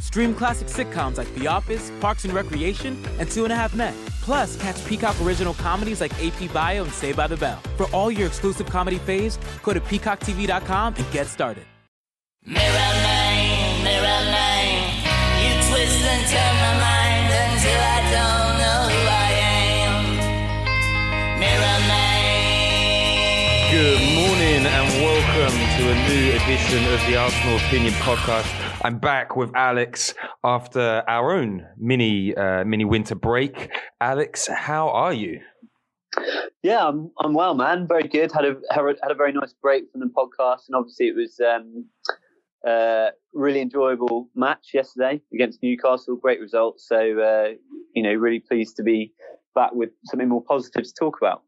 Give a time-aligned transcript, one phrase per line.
[0.00, 3.94] Stream classic sitcoms like The Office, Parks and Recreation, and Two and a Half Men.
[4.22, 7.60] Plus, catch Peacock original comedies like AP Bio and Saved by the Bell.
[7.76, 11.64] For all your exclusive comedy faves, go to peacocktv.com and get started.
[12.44, 15.04] Mirror man, mirror man,
[15.42, 19.30] you twist and turn my mind until I don't know who I
[19.84, 20.02] am.
[21.38, 22.30] Mirror man.
[23.70, 28.52] Good morning and welcome to a new edition of the Arsenal Opinion Podcast.
[28.84, 30.12] I'm back with Alex
[30.44, 33.70] after our own mini uh, mini winter break.
[33.98, 35.40] Alex, how are you?
[36.62, 37.88] Yeah, I'm I'm well, man.
[37.88, 38.30] Very good.
[38.30, 41.86] Had a had a very nice break from the podcast, and obviously it was um,
[42.68, 46.16] uh, really enjoyable match yesterday against Newcastle.
[46.16, 46.86] Great results.
[46.86, 47.54] So uh,
[47.94, 49.14] you know, really pleased to be
[49.54, 51.42] back with something more positive to talk about.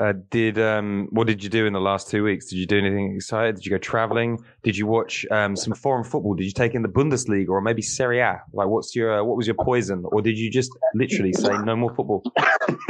[0.00, 2.46] Uh, did um, what did you do in the last two weeks?
[2.46, 3.54] Did you do anything exciting?
[3.54, 4.42] Did you go traveling?
[4.62, 6.34] Did you watch um, some foreign football?
[6.34, 8.42] Did you take in the Bundesliga or maybe Serie A?
[8.52, 10.04] Like, what's your uh, what was your poison?
[10.06, 12.22] Or did you just literally say no more football?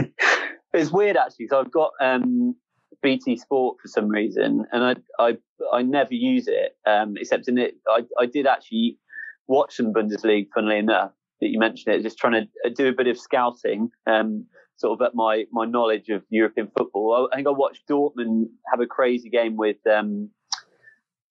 [0.72, 1.48] it's weird actually.
[1.48, 2.54] So I've got um,
[3.03, 5.36] BT Sport for some reason, and I I
[5.72, 7.75] I never use it um, except in it.
[7.86, 8.98] I I did actually
[9.47, 10.47] watch some Bundesliga.
[10.54, 13.91] Funnily enough, that you mentioned it, just trying to do a bit of scouting.
[14.06, 17.28] Um, sort of at my my knowledge of European football.
[17.32, 20.30] I, think I watched Dortmund have a crazy game with um,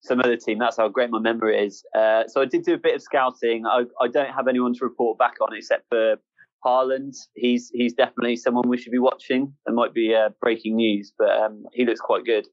[0.02, 0.58] some other team.
[0.58, 1.84] That's how great my memory is.
[1.96, 3.66] Uh, so I did do a bit of scouting.
[3.66, 6.16] I, I don't have anyone to report back on except for
[6.64, 7.14] Haaland.
[7.34, 9.52] He's he's definitely someone we should be watching.
[9.66, 12.46] There might be uh, breaking news, but um, he looks quite good.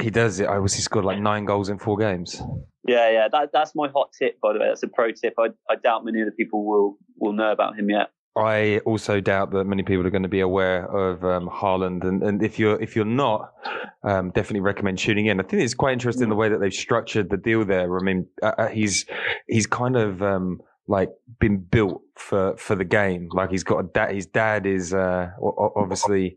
[0.00, 0.46] He does it.
[0.46, 2.40] I was he scored like nine goals in four games.
[2.86, 3.28] Yeah, yeah.
[3.32, 4.66] That, that's my hot tip, by the way.
[4.68, 5.34] That's a pro tip.
[5.38, 8.10] I, I doubt many other people will will know about him yet.
[8.36, 12.22] I also doubt that many people are going to be aware of um, Haaland, and,
[12.22, 13.52] and if you're if you're not,
[14.02, 15.38] um, definitely recommend tuning in.
[15.38, 17.96] I think it's quite interesting the way that they've structured the deal there.
[17.96, 19.06] I mean, uh, uh he's
[19.46, 23.28] he's kind of um, like been built for for the game.
[23.32, 24.14] Like he's got a dad.
[24.14, 26.36] His dad is uh, obviously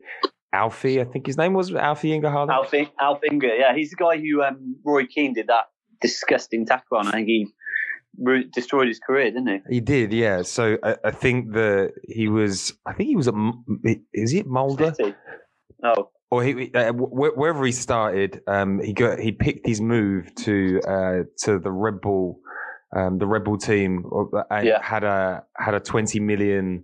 [0.53, 1.01] Alfie.
[1.01, 2.51] I think his name was Alfie Haaland.
[2.51, 3.43] Alfie Alfie Inge.
[3.57, 5.65] Yeah, he's the guy who um, Roy Keane did that
[5.99, 7.07] disgusting tackle on.
[7.07, 7.47] I think he
[8.51, 9.75] destroyed his career, didn't he?
[9.75, 10.41] He did, yeah.
[10.41, 12.73] So I, I think that he was.
[12.85, 13.33] I think he was at.
[14.13, 14.95] Is he at Molde?
[14.95, 15.15] City.
[15.83, 16.09] Oh.
[16.29, 21.23] Or he, uh, wherever he started, um, he got he picked his move to uh,
[21.43, 22.41] to the Red Bull,
[22.93, 24.83] um, the Red Bull team, uh, and yeah.
[24.83, 26.83] had a had a twenty million,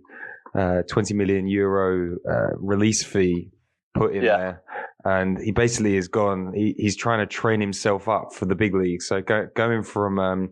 [0.58, 3.50] uh, twenty million euro uh, release fee
[3.92, 4.38] put in yeah.
[4.38, 4.62] there,
[5.04, 6.54] and he basically is gone.
[6.54, 9.02] He, he's trying to train himself up for the big league.
[9.02, 10.50] So go, going from um,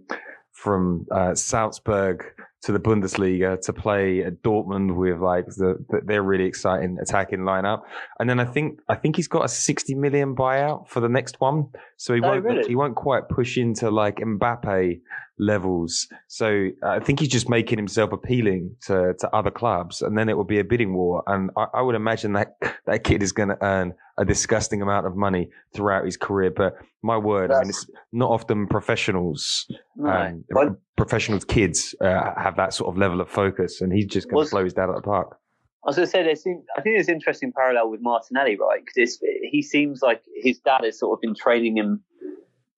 [0.53, 2.25] from uh, Salzburg
[2.63, 7.41] to the Bundesliga to play at Dortmund with like the, the, their really exciting attacking
[7.41, 7.83] lineup.
[8.21, 11.41] And then I think I think he's got a 60 million buyout for the next
[11.41, 11.69] one.
[11.97, 12.69] So he oh, won't really?
[12.69, 15.01] he won't quite push into like Mbappe
[15.39, 16.07] levels.
[16.29, 20.37] So I think he's just making himself appealing to, to other clubs and then it
[20.37, 21.25] will be a bidding war.
[21.27, 22.55] And I, I would imagine that
[22.87, 26.51] that kid is going to earn a disgusting amount of money throughout his career.
[26.51, 27.59] But my word, That's...
[27.59, 29.67] I mean, it's not often professionals,
[29.97, 30.35] right.
[30.57, 34.45] um, professionals, kids uh, have that sort of level of focus, and he's just going
[34.45, 35.37] to blow his dad out of the park.
[35.85, 36.47] I was going to say, there's,
[36.77, 38.81] I think there's an interesting parallel with Martinelli, right?
[38.85, 39.21] Because
[39.51, 42.05] he seems like his dad has sort of been training him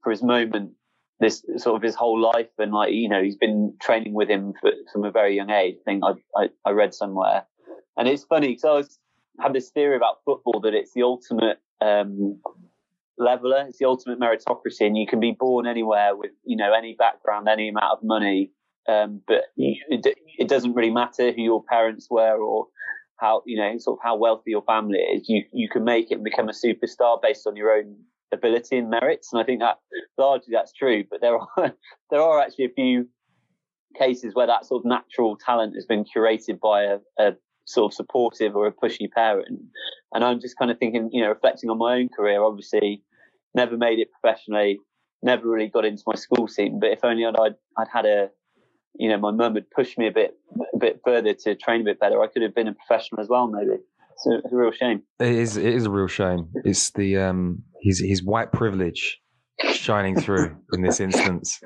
[0.03, 0.73] for his moment
[1.21, 4.53] this sort of his whole life, and like you know, he's been training with him
[4.61, 5.77] for, from a very young age.
[5.81, 7.45] I think I I, I read somewhere,
[7.97, 8.99] and it's funny because I was
[9.41, 12.41] have this theory about football that it's the ultimate um,
[13.19, 16.95] leveler, it's the ultimate meritocracy, and you can be born anywhere with you know any
[16.99, 18.51] background, any amount of money,
[18.89, 22.67] um, but it, it doesn't really matter who your parents were or
[23.17, 25.29] how you know sort of how wealthy your family is.
[25.29, 27.97] You you can make it and become a superstar based on your own
[28.33, 29.79] ability and merits, and I think that
[30.19, 31.05] largely that's true.
[31.09, 31.75] But there are
[32.11, 33.09] there are actually a few
[33.99, 37.33] cases where that sort of natural talent has been curated by a, a
[37.65, 39.49] sort of supportive or a pushy parent.
[40.13, 43.03] And I'm just kind of thinking, you know, reflecting on my own career, obviously
[43.55, 44.79] never made it professionally,
[45.23, 46.79] never really got into my school scene.
[46.81, 48.29] But if only I'd, I'd, I'd had a,
[48.97, 50.35] you know, my mum had pushed me a bit,
[50.75, 53.29] a bit further to train a bit better, I could have been a professional as
[53.29, 53.81] well, maybe.
[54.13, 55.03] It's a, it's a real shame.
[55.19, 55.57] It is.
[55.57, 56.49] It is a real shame.
[56.65, 59.19] It's the um, his his white privilege
[59.73, 61.61] shining through in this instance.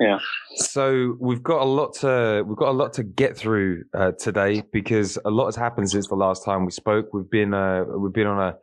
[0.00, 0.18] Yeah.
[0.56, 4.62] So we've got a lot to we've got a lot to get through uh, today
[4.72, 7.12] because a lot has happened since the last time we spoke.
[7.12, 8.56] We've been uh, we've been on a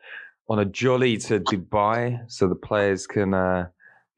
[0.48, 3.68] on a jolly to Dubai, so the players can uh,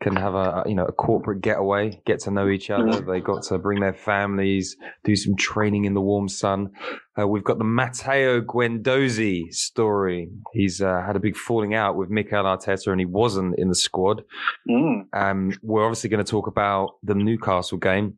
[0.01, 2.83] can have a you know a corporate getaway, get to know each other.
[2.83, 3.09] Mm-hmm.
[3.09, 6.71] They got to bring their families, do some training in the warm sun.
[7.19, 10.29] Uh, we've got the Matteo Guendouzi story.
[10.53, 13.75] He's uh, had a big falling out with Mikel Arteta, and he wasn't in the
[13.75, 14.23] squad.
[14.69, 15.07] Mm.
[15.13, 18.17] Um, we're obviously going to talk about the Newcastle game.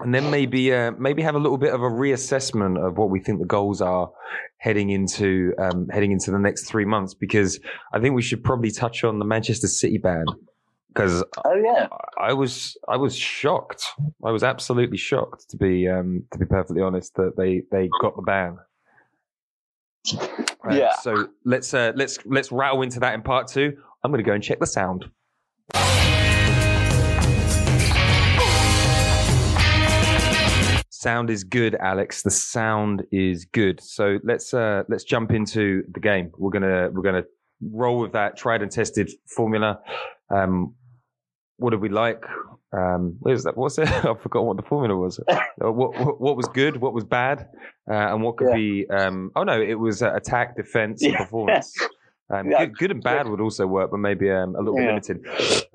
[0.00, 3.20] And then maybe uh, maybe have a little bit of a reassessment of what we
[3.20, 4.10] think the goals are
[4.56, 7.60] heading into um, heading into the next three months because
[7.92, 10.24] I think we should probably touch on the Manchester City ban
[10.92, 11.88] because oh yeah,
[12.18, 13.84] I, was I was shocked.
[14.24, 18.16] I was absolutely shocked to be um, to be perfectly honest that they they got
[18.16, 18.58] the ban.
[20.70, 20.94] Yeah.
[21.02, 23.76] So let's uh, let's let's rattle into that in part two.
[24.02, 25.06] I'm going to go and check the sound.
[30.90, 32.22] Sound is good, Alex.
[32.22, 33.80] The sound is good.
[33.80, 36.30] So let's uh, let's jump into the game.
[36.36, 37.24] We're gonna we're gonna
[37.62, 39.80] roll with that tried and tested formula.
[40.30, 40.74] Um,
[41.60, 42.24] what did we like?
[42.72, 43.56] Um, where's that?
[43.56, 43.88] What's it?
[44.04, 45.20] I forgot what the formula was.
[45.62, 46.78] Uh, what, what, what was good?
[46.78, 47.50] What was bad?
[47.86, 48.54] Uh, and what could yeah.
[48.54, 48.88] be?
[48.88, 51.18] Um, oh no, it was uh, attack, defense, yeah.
[51.18, 51.76] performance.
[52.32, 52.64] Um, yeah.
[52.66, 55.26] good, good, and bad would also work, but maybe um, a little bit limited.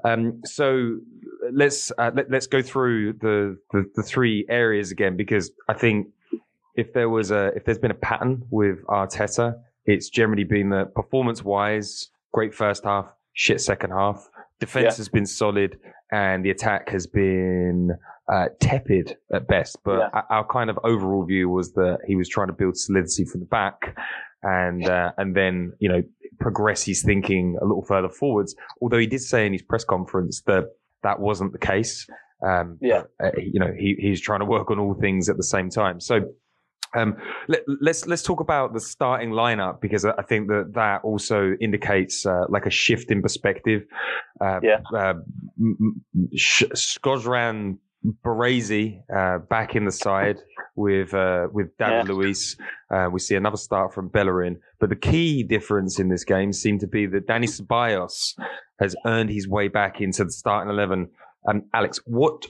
[0.06, 1.00] Um, so
[1.52, 6.08] let's uh, let, us go through the, the, the three areas again because I think
[6.76, 10.96] if there was a if there's been a pattern with Arteta, it's generally been that
[10.96, 14.30] performance wise, great first half, shit second half.
[14.60, 14.98] Defense yeah.
[14.98, 15.78] has been solid,
[16.12, 17.92] and the attack has been
[18.32, 19.78] uh, tepid at best.
[19.84, 20.22] But yeah.
[20.30, 23.48] our kind of overall view was that he was trying to build solidity from the
[23.48, 23.98] back,
[24.44, 26.02] and uh, and then you know
[26.40, 28.56] progress his thinking a little further forwards.
[28.82, 30.66] Although he did say in his press conference that
[31.04, 32.08] that wasn't the case.
[32.46, 35.44] Um, yeah, uh, you know he he's trying to work on all things at the
[35.44, 36.00] same time.
[36.00, 36.22] So
[36.96, 41.02] um, let, us let's, let's talk about the starting lineup because I think that that
[41.04, 43.84] also indicates uh, like a shift in perspective.
[44.42, 44.80] Uh, yeah.
[44.96, 45.16] Uh,
[48.24, 50.38] Baresi uh, back in the side
[50.76, 52.14] with uh, with David yeah.
[52.14, 52.58] Luiz.
[52.92, 56.82] Uh, we see another start from Bellerin, but the key difference in this game seemed
[56.82, 58.36] to be that Dani Ceballos
[58.80, 61.10] has earned his way back into the starting eleven.
[61.50, 62.46] Um, Alex, what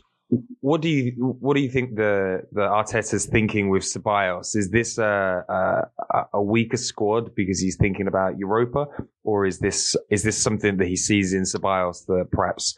[0.61, 4.55] what do you what do you think the the Arteta's thinking with Ceballos?
[4.55, 8.87] Is this a, a, a weaker squad because he's thinking about Europa,
[9.23, 12.75] or is this is this something that he sees in Ceballos that perhaps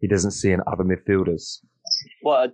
[0.00, 1.58] he doesn't see in other midfielders?
[2.22, 2.48] Well,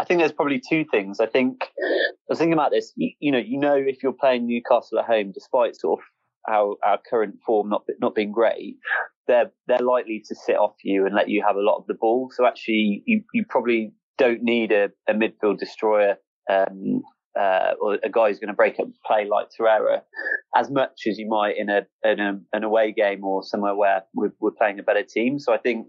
[0.00, 1.20] I think there's probably two things.
[1.20, 2.92] I think I was thinking about this.
[2.96, 6.04] You, you know, you know, if you're playing Newcastle at home, despite sort of
[6.52, 8.76] our, our current form not not being great,
[9.28, 11.94] they're they're likely to sit off you and let you have a lot of the
[11.94, 12.30] ball.
[12.34, 16.16] So actually, you you probably don't need a, a midfield destroyer
[16.50, 17.02] um,
[17.38, 20.02] uh, or a guy who's going to break up play like Torreira
[20.56, 24.02] as much as you might in a in a, an away game or somewhere where
[24.14, 25.38] we're, we're playing a better team.
[25.38, 25.86] So I think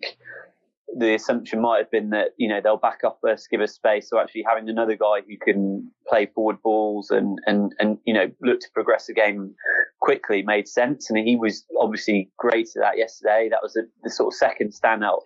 [0.97, 4.09] the assumption might have been that you know they'll back up us, give us space.
[4.09, 8.29] So actually having another guy who can play forward balls and and and you know
[8.41, 9.53] look to progress the game
[10.01, 11.09] quickly made sense.
[11.09, 13.47] And he was obviously great at that yesterday.
[13.49, 15.21] That was a, the sort of second standout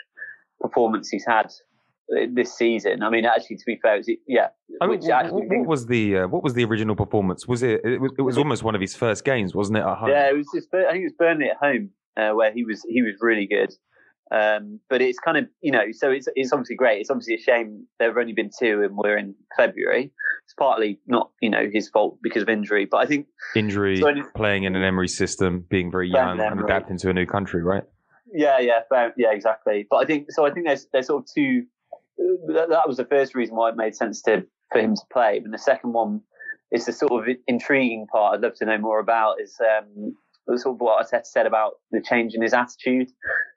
[0.59, 1.51] performance he's had
[2.33, 3.03] this season.
[3.03, 4.47] I mean, actually, to be fair, it, yeah.
[4.81, 7.47] I mean, what, what, was the uh, what was the original performance?
[7.47, 7.81] Was it?
[7.83, 9.81] It was, it was almost one of his first games, wasn't it?
[9.81, 10.09] At home.
[10.09, 10.47] Yeah, it was.
[10.53, 13.47] His, I think it was Burnley at home uh, where he was he was really
[13.47, 13.73] good.
[14.31, 16.99] Um, but it's kind of, you know, so it's, it's obviously great.
[16.99, 20.11] It's obviously a shame there have only been two and we're in February.
[20.45, 24.11] It's partly not, you know, his fault because of injury, but I think injury, so
[24.35, 27.83] playing in an Emery system, being very young and adapting to a new country, right?
[28.33, 29.87] Yeah, yeah, fair, yeah, exactly.
[29.89, 30.45] But I think so.
[30.45, 31.63] I think there's there's sort of two.
[32.47, 35.37] That, that was the first reason why it made sense to for him to play.
[35.43, 36.21] And the second one
[36.71, 38.35] is the sort of intriguing part.
[38.35, 40.15] I'd love to know more about is um,
[40.55, 43.09] sort of what Arteta said about the change in his attitude.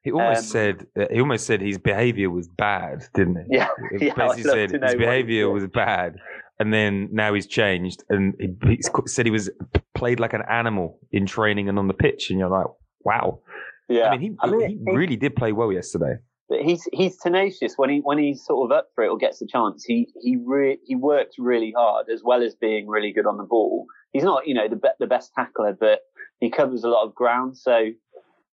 [0.03, 3.57] He almost um, said he almost said his behaviour was bad, didn't he?
[3.57, 3.69] Yeah,
[3.99, 6.17] he yeah, basically said his behaviour was bad,
[6.59, 9.51] and then now he's changed, and he, he, said he was
[9.95, 12.67] played like an animal in training and on the pitch, and you're like,
[13.05, 13.41] wow.
[13.89, 16.15] Yeah, I mean, he, I mean, he, he really did play well yesterday.
[16.49, 19.41] But he's he's tenacious when he when he's sort of up for it or gets
[19.41, 19.85] a chance.
[19.85, 23.45] He he re- he works really hard as well as being really good on the
[23.45, 23.87] ball.
[24.13, 26.01] He's not you know the be- the best tackler, but
[26.41, 27.57] he covers a lot of ground.
[27.57, 27.91] So,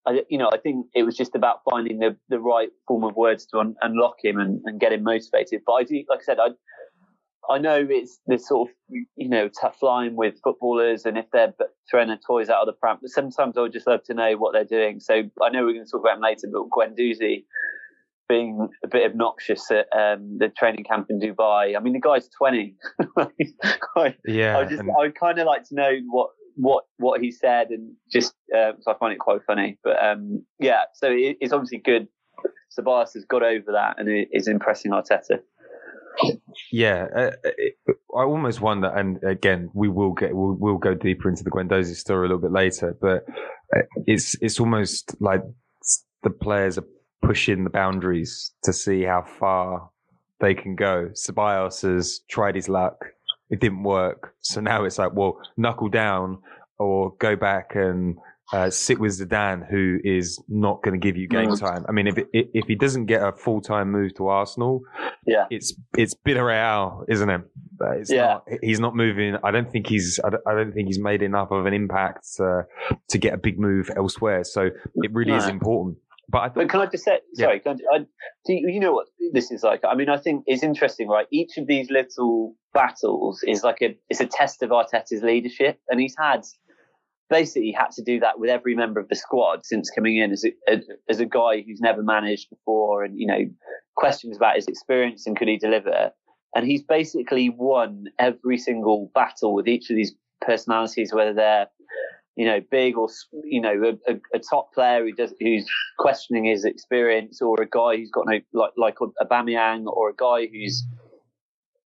[0.05, 3.15] I, you know, I think it was just about finding the, the right form of
[3.15, 5.61] words to un- unlock him and, and get him motivated.
[5.65, 6.49] But I do, like I said, I
[7.49, 8.75] I know it's this sort of
[9.15, 11.53] you know tough line with footballers, and if they're
[11.89, 12.97] throwing their toys out of the pram.
[13.01, 14.99] But sometimes I would just love to know what they're doing.
[14.99, 17.45] So I know we're going to talk about him later, but Guendouzi
[18.27, 21.77] being a bit obnoxious at um, the training camp in Dubai.
[21.77, 22.75] I mean, the guy's twenty.
[23.95, 27.69] I, yeah, I just I kind of like to know what what what he said,
[27.69, 29.77] and just uh, so I find it quite funny.
[29.83, 32.07] But um, yeah, so it, it's obviously good.
[32.77, 35.39] Ceballos has got over that and is impressing Arteta.
[36.71, 41.29] Yeah, uh, it, I almost wonder, and again, we will get we'll, we'll go deeper
[41.29, 43.23] into the Guendouzi story a little bit later, but
[43.75, 45.41] uh, it's it's almost like
[46.23, 46.85] the players are
[47.21, 49.89] pushing the boundaries to see how far
[50.39, 51.09] they can go.
[51.13, 53.05] Ceballos has tried his luck
[53.49, 54.33] it didn't work.
[54.41, 56.39] So now it's like, well, knuckle down
[56.79, 58.17] or go back and
[58.53, 61.85] uh, sit with Zidane, who is not going to give you game time.
[61.89, 64.81] I mean, if it, if he doesn't get a full time move to Arsenal,
[65.25, 67.41] yeah, it's it's Villarreal, isn't it?
[67.79, 69.35] It's yeah, not, he's not moving.
[69.43, 70.19] I don't think he's.
[70.23, 72.65] I don't, I don't, think he's made enough of an impact to,
[73.09, 74.45] to get a big move elsewhere.
[74.45, 75.37] So it really no.
[75.37, 75.97] is important.
[76.29, 77.73] But, I but can I just say, sorry, yeah.
[77.93, 79.81] I, do you, you know what this is like?
[79.87, 81.25] I mean, I think it's interesting, right?
[81.31, 85.79] Each of these little battles is like a, it's a test of Arteta's leadership.
[85.89, 86.43] And he's had,
[87.29, 90.45] basically had to do that with every member of the squad since coming in as
[90.69, 93.39] a, as a guy who's never managed before and, you know,
[93.95, 96.11] questions about his experience and could he deliver.
[96.55, 101.67] And he's basically won every single battle with each of these personalities, whether they're
[102.37, 103.09] you know, big or
[103.45, 105.65] you know, a, a, top player who does who's
[105.97, 110.45] questioning his experience, or a guy who's got no like like Aubameyang, or a guy
[110.45, 110.85] who's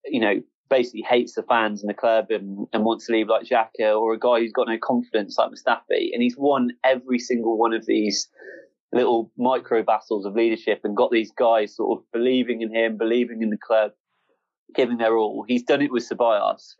[0.05, 3.45] you know basically hates the fans and the club and, and wants to leave like
[3.45, 7.59] Xhaka, or a guy who's got no confidence like Mustafi, and he's won every single
[7.59, 8.27] one of these
[8.91, 13.43] little micro battles of leadership and got these guys sort of believing in him, believing
[13.43, 13.91] in the club,
[14.73, 15.45] giving their all.
[15.47, 16.73] He's done it with Ceballos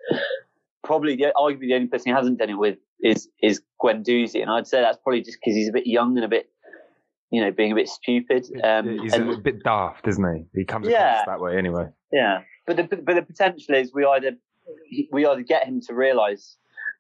[0.84, 4.50] probably the, arguably the only person he hasn't done it with is is Guendouzi, and
[4.50, 6.50] I'd say that's probably just because he's a bit young and a bit,
[7.32, 8.46] you know, being a bit stupid.
[8.64, 10.60] Um, he's and, a bit daft, isn't he?
[10.60, 11.88] He comes yeah, across that way anyway.
[12.12, 12.40] Yeah,
[12.74, 14.32] but the but the potential is we either
[15.12, 16.58] we either get him to realise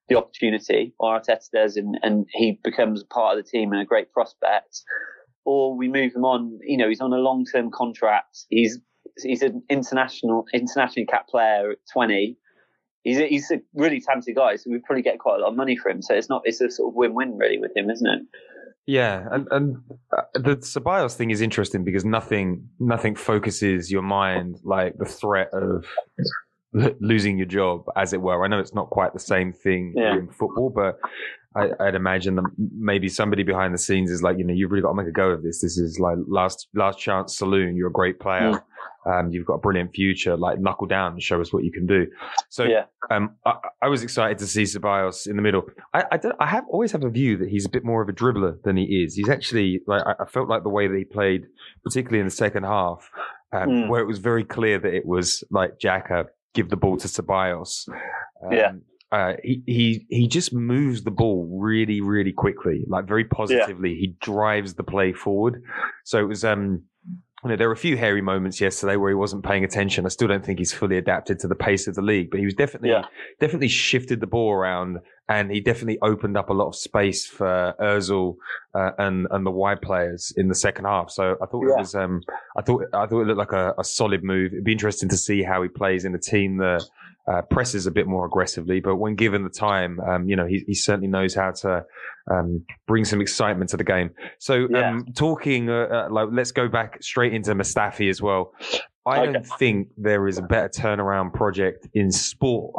[0.09, 3.85] the opportunity, or Arteta does, and, and he becomes part of the team and a
[3.85, 4.81] great prospect,
[5.45, 6.59] or we move him on.
[6.61, 8.45] You know, he's on a long term contract.
[8.49, 8.79] He's
[9.21, 12.37] he's an international internationally capped player at 20
[13.03, 15.55] he's a, he's a really talented guy, so we probably get quite a lot of
[15.55, 16.01] money for him.
[16.01, 18.21] So it's not it's a sort of win win really with him, isn't it?
[18.91, 19.77] Yeah, and and
[20.17, 25.48] uh, the Ceballos thing is interesting because nothing nothing focuses your mind like the threat
[25.53, 25.86] of
[27.00, 28.43] losing your job, as it were.
[28.43, 30.17] I know it's not quite the same thing yeah.
[30.17, 31.00] in football, but
[31.53, 34.81] I, would imagine that maybe somebody behind the scenes is like, you know, you've really
[34.81, 35.60] got to make a go of this.
[35.62, 37.75] This is like last last chance saloon.
[37.75, 38.53] You're a great player.
[38.53, 38.62] Mm.
[39.03, 40.38] Um, you've got a brilliant future.
[40.38, 42.08] Like knuckle down and show us what you can do.
[42.50, 42.86] So yeah.
[43.10, 45.63] um, I, I, was excited to see Ceballos in the middle.
[45.93, 48.13] I, I, I, have always have a view that he's a bit more of a
[48.13, 49.15] dribbler than he is.
[49.15, 51.48] He's actually like I, felt like the way that he played,
[51.84, 53.10] particularly in the second half,
[53.51, 53.88] um, mm.
[53.89, 57.89] where it was very clear that it was like Xhaka give the ball to Ceballos.
[58.46, 58.72] Um, yeah.
[59.12, 63.89] Uh, he, he he just moves the ball really really quickly, like very positively.
[63.89, 64.00] Yeah.
[64.00, 65.63] He drives the play forward.
[66.06, 66.84] So it was um
[67.44, 70.06] you know, there were a few hairy moments yesterday where he wasn't paying attention.
[70.06, 72.46] I still don't think he's fully adapted to the pace of the league, but he
[72.46, 73.06] was definitely yeah.
[73.39, 77.74] definitely shifted the ball around, and he definitely opened up a lot of space for
[77.80, 78.36] Özil
[78.75, 81.10] uh, and and the wide players in the second half.
[81.10, 81.74] So I thought yeah.
[81.74, 82.22] it was um
[82.56, 84.53] I thought I thought it looked like a, a, solid move.
[84.53, 86.84] It'd be interesting to see how he plays in a team that
[87.27, 90.63] uh, presses a bit more aggressively, but when given the time, um, you know, he,
[90.67, 91.83] he certainly knows how to
[92.31, 94.11] um, bring some excitement to the game.
[94.39, 94.89] So, yeah.
[94.89, 98.53] um, talking, uh, uh, like, let's go back straight into Mustafi as well.
[99.05, 99.33] I okay.
[99.33, 102.73] don't think there is a better turnaround project in sport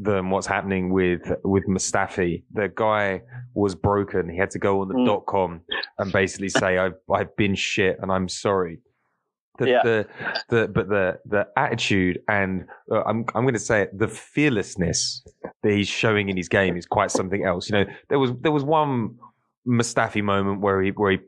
[0.00, 2.44] than what's happening with with Mustafi.
[2.52, 3.22] The guy
[3.54, 4.30] was broken.
[4.30, 5.06] He had to go on the mm.
[5.06, 5.60] dot com
[5.98, 8.78] and basically say, "I've I've been shit and I'm sorry."
[9.58, 9.82] The, yeah.
[9.82, 10.06] the,
[10.50, 15.22] the, but the, the attitude and uh, I'm, I'm going to say it, the fearlessness
[15.62, 17.68] that he's showing in his game is quite something else.
[17.68, 19.16] You know, there was, there was one
[19.66, 21.18] Mustafi moment where he, where he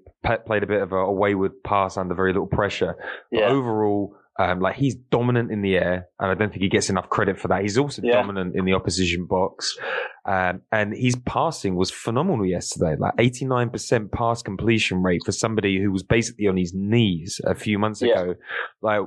[0.47, 2.95] played a bit of a, a wayward pass under very little pressure.
[3.33, 3.49] Yeah.
[3.49, 7.11] Overall, um, like he's dominant in the air, and I don't think he gets enough
[7.11, 7.61] credit for that.
[7.61, 8.15] He's also yeah.
[8.15, 9.77] dominant in the opposition box,
[10.25, 12.97] um, and his passing was phenomenal yesterday.
[12.99, 17.39] Like eighty nine percent pass completion rate for somebody who was basically on his knees
[17.45, 18.19] a few months yeah.
[18.19, 18.35] ago.
[18.81, 19.01] Like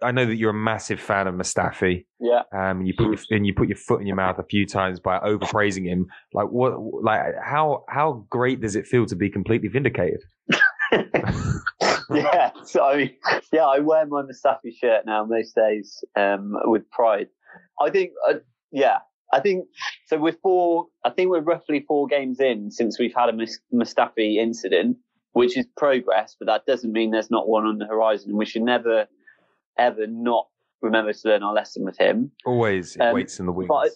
[0.00, 2.42] I know that you're a massive fan of Mustafi, yeah.
[2.52, 4.64] Um, and you put your, and you put your foot in your mouth a few
[4.64, 6.06] times by overpraising him.
[6.32, 6.74] Like what?
[7.02, 10.20] Like how how great does it feel to be completely vindicated?
[12.14, 13.16] yeah, so I mean,
[13.52, 17.28] yeah, I wear my Mustafi shirt now most days um, with pride.
[17.80, 18.34] I think, uh,
[18.72, 18.98] yeah,
[19.32, 19.66] I think
[20.06, 20.18] so.
[20.18, 20.86] We're four.
[21.04, 23.32] I think we're roughly four games in since we've had a
[23.74, 24.96] Mustafi incident,
[25.32, 28.36] which is progress, but that doesn't mean there's not one on the horizon.
[28.36, 29.06] We should never,
[29.78, 30.46] ever not
[30.80, 32.30] remember to learn our lesson with him.
[32.46, 33.68] Always um, waits in the wings.
[33.68, 33.90] But,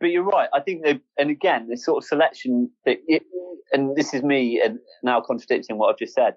[0.00, 0.48] but you're right.
[0.54, 3.24] I think, they, and again, this sort of selection that, it,
[3.72, 6.34] and this is me and now contradicting what I've just said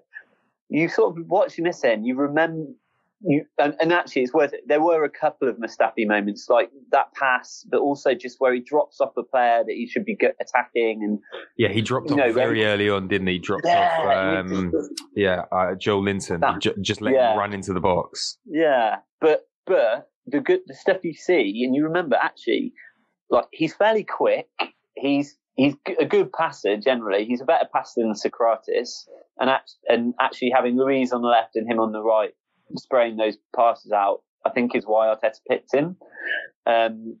[0.68, 2.66] you sort of watching this end, you remember
[3.20, 4.60] you and, and, actually it's worth it.
[4.66, 8.60] There were a couple of Mustafi moments like that pass, but also just where he
[8.60, 11.18] drops off a player that he should be attacking and
[11.56, 13.38] yeah, he dropped off know, very early on, didn't he?
[13.38, 14.72] Dropped yeah, off, um,
[15.14, 16.40] yeah, uh, Joelinton.
[16.40, 17.32] That, j- just let yeah.
[17.32, 18.36] him run into the box.
[18.44, 22.74] Yeah, but but the good the stuff you see and you remember actually,
[23.30, 24.48] like he's fairly quick.
[24.94, 27.24] He's he's a good passer generally.
[27.24, 29.06] He's a better passer than Sokratis,
[29.38, 29.50] and
[29.88, 32.30] and actually having Luiz on the left and him on the right,
[32.76, 35.96] spraying those passes out, I think is why Arteta picked him.
[36.66, 37.18] Um,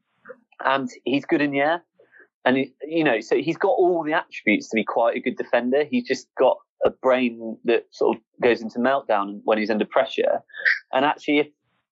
[0.64, 1.84] and he's good in the air,
[2.44, 5.36] and he, you know, so he's got all the attributes to be quite a good
[5.36, 5.84] defender.
[5.84, 10.40] He's just got a brain that sort of goes into meltdown when he's under pressure.
[10.92, 11.48] And actually, if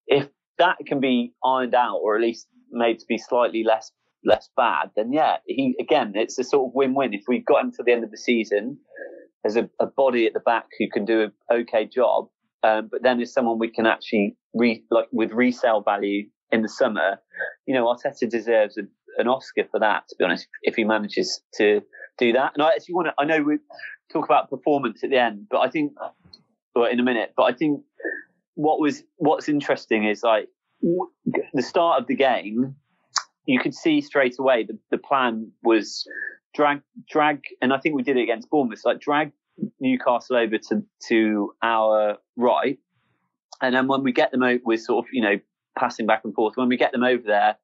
[0.07, 0.29] if
[0.59, 3.93] that can be ironed out, or at least made to be slightly less
[4.25, 7.13] less bad, then yeah, he again, it's a sort of win-win.
[7.13, 8.79] If we've got him to the end of the season,
[9.45, 12.29] there's a, a body at the back who can do an okay job,
[12.63, 16.69] um, but then there's someone we can actually re, like with resale value in the
[16.69, 17.19] summer.
[17.67, 18.83] You know, Arteta deserves a,
[19.19, 20.09] an Oscar for that.
[20.09, 21.83] To be honest, if he manages to
[22.19, 23.15] do that, and I actually want to.
[23.19, 23.59] I know we
[24.13, 25.93] talk about performance at the end, but I think,
[26.75, 27.83] well, in a minute, but I think
[28.55, 30.49] what was what's interesting is like
[30.81, 32.77] the start of the game
[33.47, 36.07] you could see straight away the, the plan was
[36.55, 39.33] drag, drag, and I think we did it against Bournemouth, like drag
[39.81, 42.79] Newcastle over to, to our right.
[43.63, 45.39] And then when we get them out, we're sort of, you know,
[45.79, 46.57] passing back and forth.
[46.57, 47.57] When we get them over there,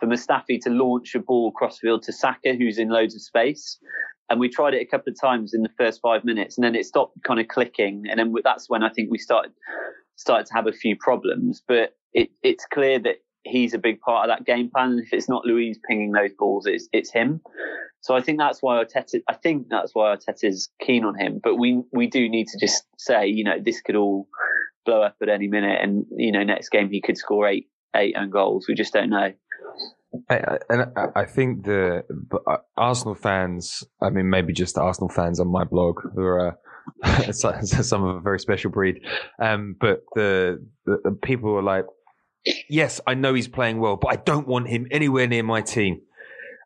[0.00, 3.78] for Mustafi to launch a ball across field to Saka, who's in loads of space.
[4.30, 6.74] And we tried it a couple of times in the first five minutes, and then
[6.74, 8.04] it stopped kind of clicking.
[8.10, 9.52] And then that's when I think we started
[10.16, 11.62] started to have a few problems.
[11.66, 14.92] But it, it's clear that he's a big part of that game plan.
[14.92, 17.40] And if it's not Luiz pinging those balls, it's it's him.
[18.00, 19.20] So I think that's why Arteta.
[19.28, 21.40] I think that's why Arteta's keen on him.
[21.42, 24.28] But we we do need to just say, you know, this could all
[24.84, 28.14] blow up at any minute, and you know, next game he could score eight eight
[28.16, 28.66] own goals.
[28.68, 29.32] We just don't know.
[30.30, 32.02] And I think the
[32.46, 36.58] uh, Arsenal fans, I mean, maybe just the Arsenal fans on my blog who are
[37.04, 39.00] uh, some of a very special breed.
[39.38, 41.84] Um, but the, the, the people are like,
[42.68, 46.00] yes, I know he's playing well, but I don't want him anywhere near my team.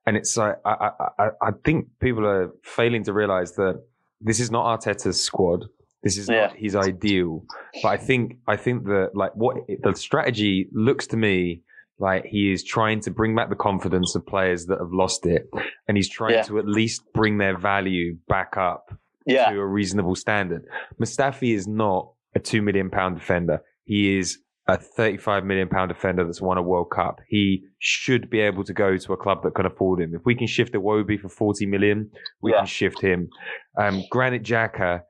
[0.07, 3.83] And it's like I, I, I think people are failing to realize that
[4.21, 5.67] this is not Arteta's squad.
[6.03, 6.47] This is yeah.
[6.47, 7.45] not his ideal.
[7.83, 11.63] But I think I think that like what the strategy looks to me
[11.99, 15.49] like he is trying to bring back the confidence of players that have lost it,
[15.87, 16.43] and he's trying yeah.
[16.43, 18.93] to at least bring their value back up
[19.25, 19.51] yeah.
[19.51, 20.65] to a reasonable standard.
[21.01, 23.63] Mustafi is not a two million pound defender.
[23.85, 27.19] He is a 35 million pound defender that's won a World Cup.
[27.29, 30.15] He should be able to go to a club that can afford him.
[30.15, 32.59] If we can shift Iwobi for 40 million, we yeah.
[32.59, 33.29] can shift him.
[33.77, 35.03] Um, Granit Xhaka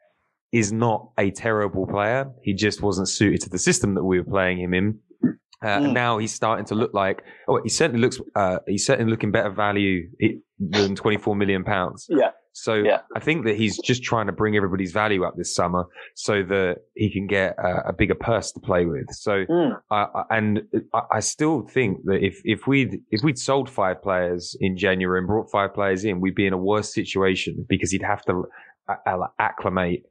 [0.53, 2.31] is not a terrible player.
[2.43, 4.99] He just wasn't suited to the system that we were playing him in.
[5.63, 5.93] Uh, mm.
[5.93, 7.23] Now he's starting to look like.
[7.47, 8.21] Oh, he certainly looks.
[8.35, 10.09] Uh, he's certainly looking better value
[10.59, 12.07] than 24 million pounds.
[12.09, 12.31] Yeah.
[12.53, 13.01] So yeah.
[13.17, 16.79] I think that he's just trying to bring everybody's value up this summer so that
[16.95, 19.07] he can get a, a bigger purse to play with.
[19.11, 19.81] So, mm.
[19.91, 20.63] I, and
[21.11, 25.27] I, still think that if, if we'd, if we'd sold five players in January and
[25.27, 28.45] brought five players in, we'd be in a worse situation because he'd have to
[29.39, 30.05] acclimate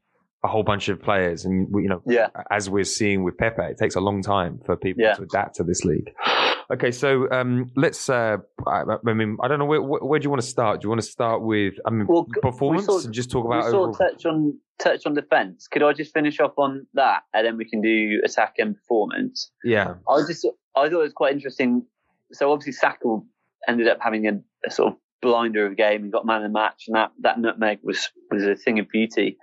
[0.43, 2.29] a whole bunch of players, and you know, yeah.
[2.49, 5.13] as we're seeing with Pepe, it takes a long time for people yeah.
[5.13, 6.09] to adapt to this league.
[6.73, 8.09] Okay, so um, let's.
[8.09, 10.79] Uh, I, I, mean, I don't know where, where, do you want to start.
[10.79, 13.65] Do you want to start with I mean well, performance and just talk about?
[13.65, 15.67] We sort of touch on touch on defense.
[15.67, 19.51] Could I just finish off on that, and then we can do attack and performance?
[19.65, 21.85] Yeah, I just I thought it was quite interesting.
[22.31, 23.19] So obviously Saka
[23.67, 26.05] ended up having a, a sort of blinder of a game.
[26.05, 28.87] He got man of the match, and that that nutmeg was was a thing of
[28.89, 29.37] beauty.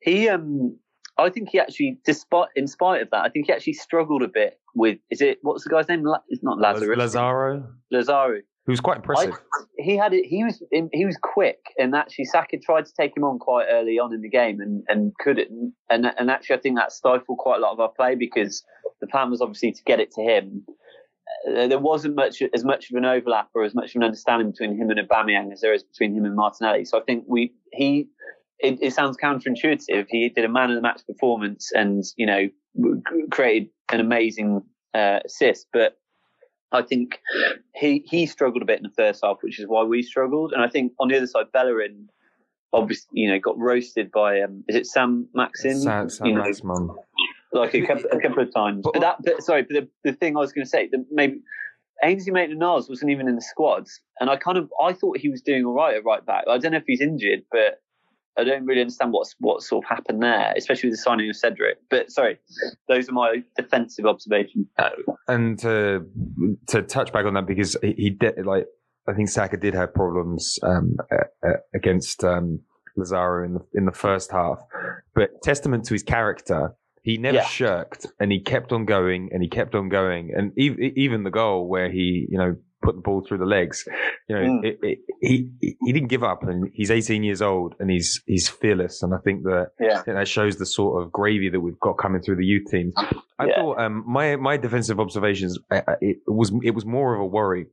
[0.00, 0.78] He um
[1.22, 4.28] I think he actually, despite in spite of that, I think he actually struggled a
[4.28, 4.98] bit with.
[5.10, 6.04] Is it what's the guy's name?
[6.28, 6.98] It's not Lazarus.
[6.98, 7.64] Lazaro.
[7.90, 8.40] Lazaro.
[8.64, 9.32] Who's quite impressive.
[9.32, 10.24] I, he had it.
[10.24, 13.98] He was he was quick, and actually Saka tried to take him on quite early
[13.98, 15.74] on in the game, and and couldn't.
[15.90, 18.62] And and actually, I think that stifled quite a lot of our play because
[19.00, 20.64] the plan was obviously to get it to him.
[21.48, 24.52] Uh, there wasn't much as much of an overlap or as much of an understanding
[24.52, 26.84] between him and Aubameyang as there is between him and Martinelli.
[26.84, 28.08] So I think we he
[28.62, 30.06] it, it, sounds counterintuitive.
[30.08, 32.48] He did a man of the match performance and, you know,
[33.30, 34.62] created an amazing
[34.94, 35.66] uh, assist.
[35.72, 35.98] But
[36.70, 37.20] I think
[37.74, 40.52] he, he struggled a bit in the first half, which is why we struggled.
[40.52, 42.08] And I think on the other side, Bellerin
[42.72, 45.80] obviously, you know, got roasted by, um, is it Saint-Maximin?
[45.80, 46.96] Sam, Sam you know,
[47.52, 48.84] Like a couple, a couple of times.
[48.92, 51.40] But that, but, sorry, but the, the thing I was going to say, the, maybe
[52.02, 55.40] Ainsley Maitland-Niles wasn't even in the squads, and I kind of I thought he was
[55.40, 56.44] doing all right at right back.
[56.48, 57.80] I don't know if he's injured, but
[58.38, 61.36] I don't really understand what's what sort of happened there, especially with the signing of
[61.36, 61.78] Cedric.
[61.90, 62.38] But sorry,
[62.88, 64.66] those are my defensive observations.
[64.78, 64.90] Uh,
[65.28, 66.06] and to
[66.68, 68.66] to touch back on that because he, he did like
[69.08, 72.60] I think Saka did have problems um, uh, against um,
[72.96, 74.58] Lazaro in the in the first half,
[75.14, 76.74] but testament to his character.
[77.04, 77.46] He never yeah.
[77.46, 81.68] shirked, and he kept on going, and he kept on going, and even the goal
[81.68, 83.84] where he, you know, put the ball through the legs.
[84.28, 84.64] You know, mm.
[84.64, 88.48] it, it, he he didn't give up, and he's 18 years old, and he's he's
[88.48, 89.02] fearless.
[89.02, 90.02] And I think that yeah.
[90.06, 92.94] that shows the sort of gravy that we've got coming through the youth teams.
[93.38, 93.56] I yeah.
[93.56, 95.58] thought um, my my defensive observations
[96.00, 97.66] it was it was more of a worry,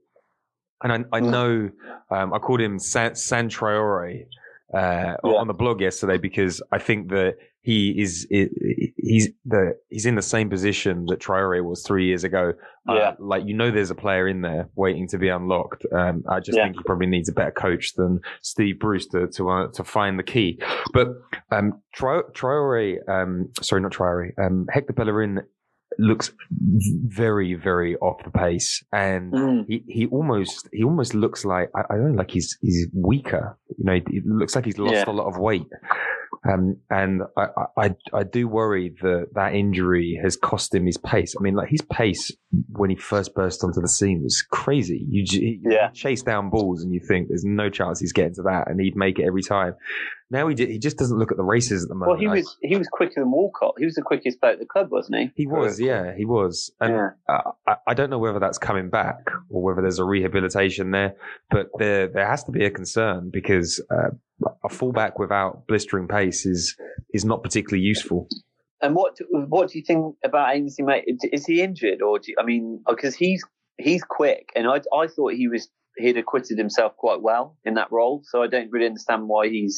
[0.83, 1.29] and I, I mm.
[1.29, 1.69] know
[2.15, 4.25] um, I called him San, San Traore.
[4.71, 5.31] Uh, yeah.
[5.31, 10.21] on the blog yesterday because I think that he is he's the he's in the
[10.21, 12.53] same position that Traore was three years ago.
[12.87, 12.99] Uh, yeah.
[13.09, 15.85] Uh, like you know, there's a player in there waiting to be unlocked.
[15.93, 16.65] Um, I just yeah.
[16.65, 20.17] think he probably needs a better coach than Steve Bruce to to, uh, to find
[20.17, 20.61] the key.
[20.93, 21.09] But
[21.51, 25.41] um, Traore, um, sorry, not Traore, um, Hector Bellerin
[25.97, 29.65] looks very, very off the pace, and mm.
[29.67, 33.57] he, he almost he almost looks like I, I, don't know, like he's he's weaker.
[33.77, 35.03] You know, it looks like he's lost yeah.
[35.07, 35.67] a lot of weight.
[36.47, 41.35] Um, and I, I, I do worry that that injury has cost him his pace.
[41.37, 42.31] I mean, like his pace
[42.69, 45.05] when he first burst onto the scene was crazy.
[45.09, 45.89] You, you yeah.
[45.89, 48.95] chase down balls and you think there's no chance he's getting to that, and he'd
[48.95, 49.75] make it every time.
[50.31, 52.09] Now he did, he just doesn't look at the races at the moment.
[52.11, 53.75] Well, he was he was quicker than Walcott.
[53.79, 55.31] He was the quickest player at the club, wasn't he?
[55.35, 56.71] He was, yeah, he was.
[56.79, 57.09] And yeah.
[57.27, 61.15] uh, I, I don't know whether that's coming back or whether there's a rehabilitation there,
[61.49, 64.09] but there there has to be a concern because uh,
[64.63, 66.75] a fullback without blistering pace is
[67.11, 68.27] is not particularly useful.
[68.81, 70.85] And what what do you think about Ainsley?
[70.85, 73.43] Mate, is he injured or do you, I mean, because he's
[73.79, 77.91] he's quick, and I I thought he was he'd acquitted himself quite well in that
[77.91, 78.21] role.
[78.25, 79.77] So I don't really understand why he's.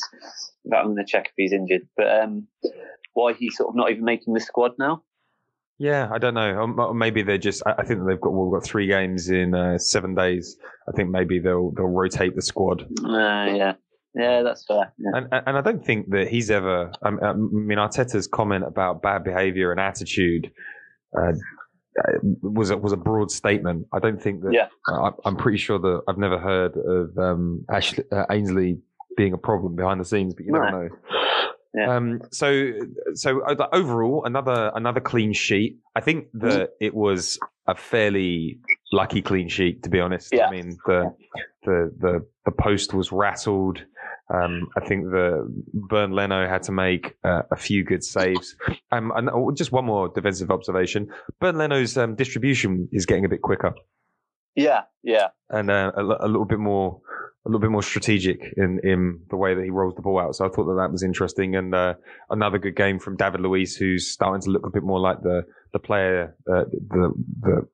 [0.73, 2.47] I'm going to check if he's injured, but um,
[3.13, 5.03] why he's sort of not even making the squad now.
[5.79, 6.93] Yeah, I don't know.
[6.93, 7.63] maybe they're just.
[7.65, 8.29] I think they've got.
[8.29, 10.55] we've got three games in uh, seven days.
[10.87, 12.83] I think maybe they'll they'll rotate the squad.
[13.03, 13.73] Uh, yeah.
[14.13, 14.93] Yeah, that's fair.
[14.97, 15.11] Yeah.
[15.13, 16.91] And and I don't think that he's ever.
[17.01, 20.51] I mean, Arteta's comment about bad behaviour and attitude
[21.17, 21.31] uh,
[22.41, 23.87] was a, was a broad statement.
[23.91, 24.53] I don't think that.
[24.53, 24.67] Yeah.
[24.87, 28.79] I, am pretty sure that I've never heard of um, Ashley, uh, Ainsley
[29.17, 30.89] being a problem behind the scenes, but you never know.
[31.73, 31.95] Yeah.
[31.95, 32.73] Um, so,
[33.13, 35.77] so uh, overall, another another clean sheet.
[35.95, 36.85] I think that mm-hmm.
[36.85, 38.59] it was a fairly
[38.91, 40.33] lucky clean sheet, to be honest.
[40.33, 40.47] Yeah.
[40.47, 41.15] I mean, the
[41.63, 43.85] the the the post was rattled.
[44.31, 48.55] Um, I think the Bernd Leno had to make uh, a few good saves.
[48.91, 53.29] Um, and oh, just one more defensive observation: Bernd Leno's um, distribution is getting a
[53.29, 53.73] bit quicker.
[54.55, 56.99] Yeah, yeah, and uh, a, a, little bit more,
[57.45, 60.35] a little bit more strategic in in the way that he rolls the ball out.
[60.35, 61.95] So I thought that that was interesting, and uh,
[62.29, 65.45] another good game from David Luiz, who's starting to look a bit more like the
[65.73, 67.67] the player, uh, the the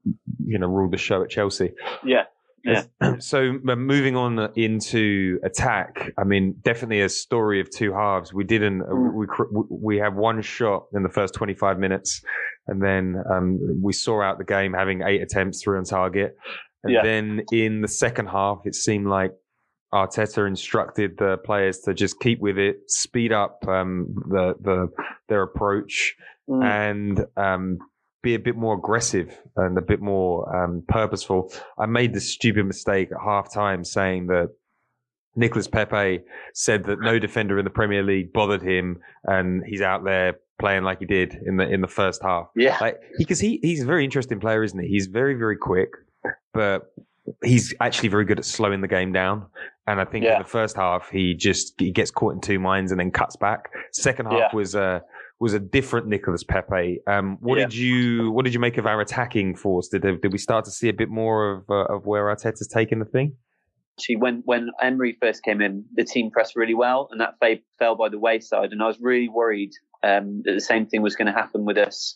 [0.46, 1.72] you know ruled the show at Chelsea.
[2.04, 2.24] Yeah,
[2.68, 3.16] yeah.
[3.20, 8.34] So moving on into attack, I mean, definitely a story of two halves.
[8.34, 8.82] We didn't.
[8.82, 9.14] Uh, mm.
[9.14, 9.28] We
[9.70, 12.22] we have one shot in the first 25 minutes,
[12.68, 16.38] and then um, we saw out the game having eight attempts, three on target,
[16.84, 17.02] and yeah.
[17.04, 19.32] then in the second half, it seemed like
[19.94, 24.90] Arteta instructed the players to just keep with it, speed up um, the the
[25.30, 26.16] their approach,
[26.50, 26.64] mm.
[26.64, 27.80] and um,
[28.22, 31.52] be a bit more aggressive and a bit more um, purposeful.
[31.78, 34.50] I made this stupid mistake at half time saying that
[35.36, 36.22] Nicolas Pepe
[36.54, 40.84] said that no defender in the Premier League bothered him, and he's out there playing
[40.84, 42.48] like he did in the in the first half.
[42.56, 44.88] Yeah, like, because he, he's a very interesting player, isn't he?
[44.88, 45.90] He's very very quick,
[46.54, 46.92] but
[47.44, 49.46] he's actually very good at slowing the game down.
[49.86, 50.34] And I think yeah.
[50.34, 53.36] in the first half he just he gets caught in two minds and then cuts
[53.36, 53.70] back.
[53.92, 54.50] Second half yeah.
[54.54, 55.04] was a
[55.40, 57.00] was a different Nicolas Pepe.
[57.08, 57.66] Um, what yeah.
[57.66, 59.88] did you what did you make of our attacking force?
[59.88, 63.00] Did did we start to see a bit more of uh, of where Arteta's taking
[63.00, 63.36] the thing?
[64.00, 67.36] Actually, when when Emery first came in, the team pressed really well, and that
[67.80, 68.72] fell by the wayside.
[68.72, 69.72] And I was really worried
[70.04, 72.16] um, that the same thing was going to happen with us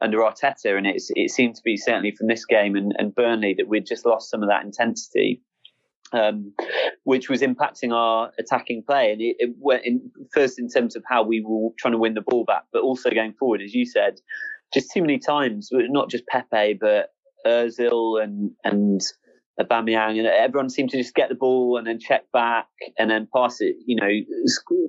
[0.00, 3.54] under Arteta, and it's, it seemed to be certainly from this game and, and Burnley
[3.56, 5.40] that we'd just lost some of that intensity.
[6.12, 6.52] Um,
[7.04, 9.12] which was impacting our attacking play.
[9.12, 12.14] And it, it, went in first in terms of how we were trying to win
[12.14, 14.20] the ball back, but also going forward, as you said,
[14.72, 17.10] just too many times, not just Pepe, but
[17.46, 19.02] Ozil and, and
[19.58, 22.66] and everyone seemed to just get the ball and then check back
[22.98, 24.08] and then pass it, you know,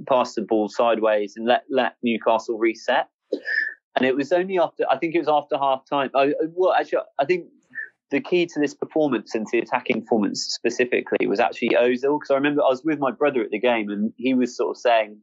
[0.08, 3.08] pass the ball sideways and let, let Newcastle reset.
[3.96, 6.10] And it was only after, I think it was after half time.
[6.16, 7.46] I, well, actually, I think
[8.14, 12.20] the key to this performance and to the attacking performance specifically was actually Ozil.
[12.20, 14.78] Because I remember I was with my brother at the game and he was sort
[14.78, 15.18] of saying,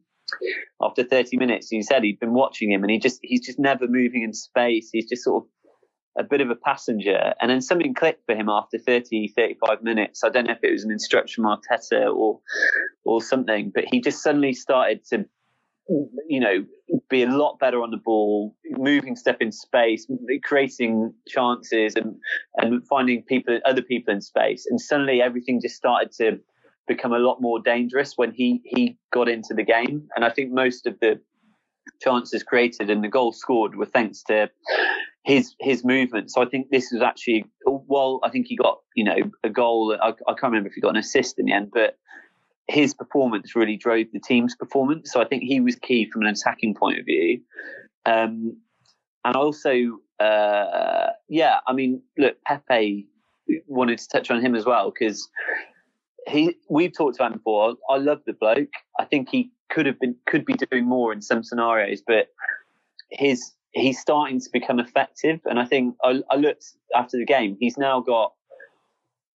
[0.81, 3.87] after 30 minutes, he said he'd been watching him and he just, he's just never
[3.87, 4.89] moving in space.
[4.91, 5.49] He's just sort of
[6.17, 7.33] a bit of a passenger.
[7.41, 10.23] And then something clicked for him after 30, 35 minutes.
[10.23, 12.41] I don't know if it was an instruction from Arteta or,
[13.05, 15.25] or something, but he just suddenly started to
[15.87, 16.65] you know,
[17.09, 20.07] be a lot better on the ball, moving stuff in space,
[20.43, 22.15] creating chances, and
[22.57, 24.65] and finding people, other people in space.
[24.69, 26.39] And suddenly, everything just started to
[26.87, 30.07] become a lot more dangerous when he he got into the game.
[30.15, 31.19] And I think most of the
[32.01, 34.49] chances created and the goals scored were thanks to
[35.23, 36.31] his his movement.
[36.31, 39.97] So I think this was actually well, I think he got you know a goal.
[40.01, 41.97] I, I can't remember if he got an assist in the end, but
[42.71, 45.11] his performance really drove the team's performance.
[45.11, 47.41] So I think he was key from an attacking point of view.
[48.05, 48.57] Um,
[49.25, 53.07] and also, uh, yeah, I mean, look, Pepe
[53.67, 55.27] wanted to touch on him as well because
[56.27, 57.75] he we've talked about him before.
[57.89, 58.73] I love the bloke.
[58.97, 62.27] I think he could have been could be doing more in some scenarios, but
[63.09, 65.41] his he's starting to become effective.
[65.45, 67.57] And I think I, I looked after the game.
[67.59, 68.31] He's now got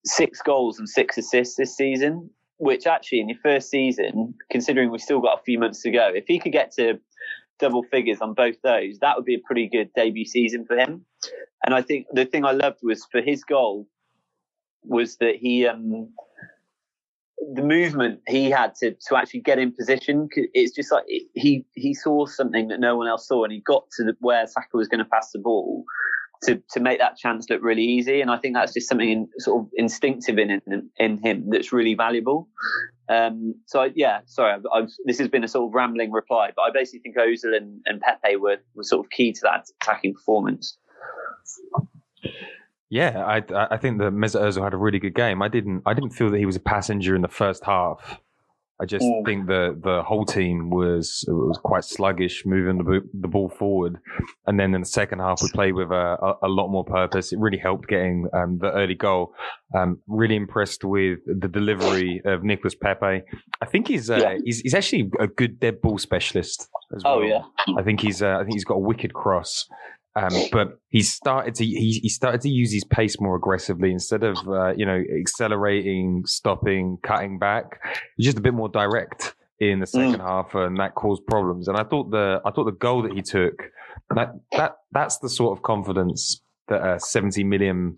[0.07, 5.01] six goals and six assists this season which actually in your first season, considering we've
[5.01, 6.99] still got a few months to go, if he could get to
[7.59, 11.05] double figures on both those, that would be a pretty good debut season for him.
[11.65, 13.89] And I think the thing I loved was for his goal
[14.83, 16.11] was that he um,
[17.55, 20.29] the movement he had to to actually get in position.
[20.55, 23.85] It's just like he he saw something that no one else saw, and he got
[23.97, 25.85] to the, where Saka was going to pass the ball,
[26.45, 28.21] to to make that chance look really easy.
[28.21, 31.73] And I think that's just something in, sort of instinctive in in, in him that's
[31.73, 32.49] really valuable.
[33.09, 36.51] Um, so I, yeah, sorry, I've, I've, this has been a sort of rambling reply,
[36.57, 39.67] but I basically think Ozil and, and Pepe were were sort of key to that
[39.81, 40.77] attacking performance.
[42.91, 45.43] Yeah, I I think that Mesut Ozil had a really good game.
[45.43, 48.21] I didn't I didn't feel that he was a passenger in the first half.
[48.81, 49.25] I just mm.
[49.25, 53.99] think the the whole team was was quite sluggish, moving the the ball forward,
[54.47, 57.33] and then in the second half we played with a, a, a lot more purpose.
[57.33, 59.35] It really helped getting um, the early goal.
[59.75, 63.23] Um, really impressed with the delivery of Nicolas Pepe.
[63.61, 64.39] I think he's uh, yeah.
[64.45, 67.53] he's, he's actually a good dead ball specialist as oh, well.
[67.67, 69.69] Oh yeah, I think he's uh, I think he's got a wicked cross.
[70.17, 74.23] Um, but he started to he, he started to use his pace more aggressively instead
[74.23, 77.81] of uh, you know accelerating, stopping, cutting back.
[78.17, 80.27] He's just a bit more direct in the second mm.
[80.27, 81.69] half, and that caused problems.
[81.69, 83.63] And I thought the I thought the goal that he took
[84.15, 87.97] that that that's the sort of confidence that a seventy million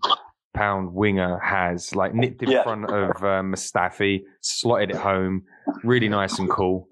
[0.53, 1.95] pound winger has.
[1.95, 2.63] Like nipped in yeah.
[2.63, 5.43] front of uh, Mustafi, slotted it home,
[5.83, 6.87] really nice and cool.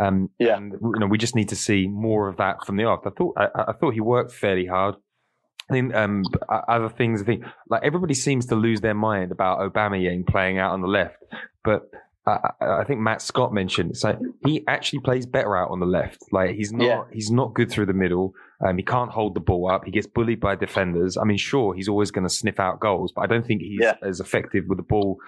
[0.00, 0.56] Um, yeah.
[0.56, 3.06] And, you know, we just need to see more of that from the off.
[3.06, 4.94] I thought I, I thought he worked fairly hard.
[5.68, 7.22] I think um, other things.
[7.22, 10.88] I think like everybody seems to lose their mind about Aubameyang playing out on the
[10.88, 11.16] left,
[11.62, 11.82] but
[12.26, 16.24] I, I think Matt Scott mentioned so he actually plays better out on the left.
[16.32, 17.02] Like he's not yeah.
[17.12, 18.34] he's not good through the middle.
[18.66, 19.84] Um, he can't hold the ball up.
[19.84, 21.16] He gets bullied by defenders.
[21.16, 23.80] I mean, sure, he's always going to sniff out goals, but I don't think he's
[23.80, 23.94] yeah.
[24.02, 25.18] as effective with the ball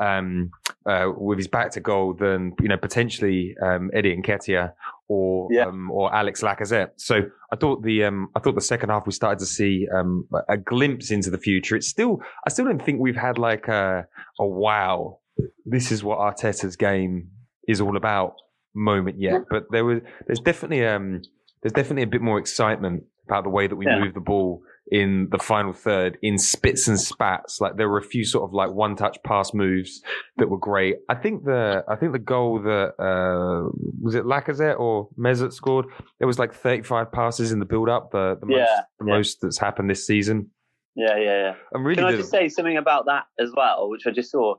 [0.00, 0.50] um,
[0.88, 4.72] uh, with his back to goal than you know potentially um, Eddie Nketiah
[5.08, 5.66] or yeah.
[5.66, 6.90] um, or Alex Lacazette.
[6.96, 7.22] So
[7.52, 10.56] I thought the um, I thought the second half we started to see um, a
[10.56, 11.76] glimpse into the future.
[11.76, 14.06] It's still I still don't think we've had like a
[14.38, 15.18] a wow
[15.64, 17.28] this is what Arteta's game
[17.68, 18.34] is all about
[18.74, 19.42] moment yet.
[19.50, 21.22] But there was there's definitely um
[21.62, 23.98] there's definitely a bit more excitement about the way that we yeah.
[23.98, 27.60] move the ball in the final third in spits and spats.
[27.60, 30.02] Like there were a few sort of like one touch pass moves
[30.36, 30.96] that were great.
[31.08, 33.68] I think the I think the goal that uh,
[34.00, 35.86] was it Lacazette or Mesut scored.
[36.18, 38.12] There was like 35 passes in the build up.
[38.12, 39.14] The, the yeah, most the yeah.
[39.14, 40.50] most that's happened this season.
[40.94, 41.54] Yeah, yeah, yeah.
[41.74, 44.54] I'm really Can I just say something about that as well, which I just saw.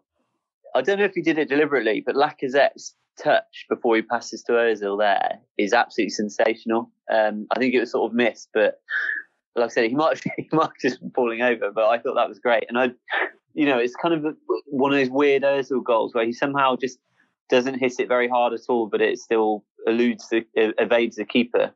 [0.75, 4.53] I don't know if he did it deliberately, but Lacazette's touch before he passes to
[4.53, 6.91] Ozil there is absolutely sensational.
[7.11, 8.79] Um, I think it was sort of missed, but
[9.55, 12.39] like I said, he might he might just falling over, but I thought that was
[12.39, 12.65] great.
[12.69, 12.91] And I,
[13.53, 14.35] you know, it's kind of
[14.67, 16.99] one of those weird Ozil goals where he somehow just
[17.49, 21.71] doesn't hit it very hard at all, but it still eludes the evades the keeper.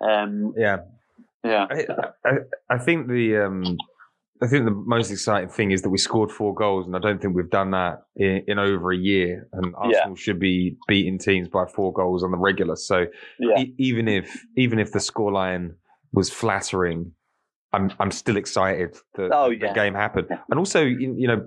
[0.00, 0.78] Um, yeah,
[1.44, 1.66] yeah.
[1.70, 1.86] I,
[2.24, 2.32] I,
[2.70, 3.76] I think the um,
[4.42, 7.20] I think the most exciting thing is that we scored four goals, and I don't
[7.20, 9.48] think we've done that in, in over a year.
[9.52, 10.14] And Arsenal yeah.
[10.22, 12.76] should be beating teams by four goals on the regular.
[12.76, 13.06] So
[13.38, 13.60] yeah.
[13.60, 15.74] e- even if even if the scoreline
[16.12, 17.12] was flattering,
[17.72, 19.68] I'm I'm still excited that oh, yeah.
[19.68, 20.28] the game happened.
[20.48, 21.46] And also, you know,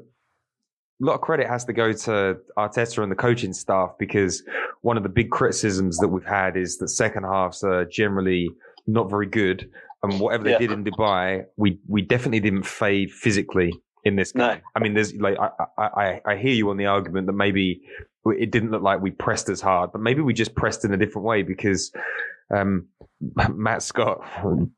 [1.01, 4.43] a lot of credit has to go to Arteta and the coaching staff because
[4.81, 8.49] one of the big criticisms that we've had is that second halves are generally
[8.85, 9.69] not very good
[10.03, 10.59] and whatever they yeah.
[10.59, 14.41] did in Dubai, we we definitely didn't fade physically in this game.
[14.41, 14.57] No.
[14.75, 17.81] I mean, there's like I, I I hear you on the argument that maybe
[18.25, 20.97] it didn't look like we pressed as hard, but maybe we just pressed in a
[20.97, 21.91] different way because
[22.53, 22.87] um,
[23.53, 24.19] Matt Scott,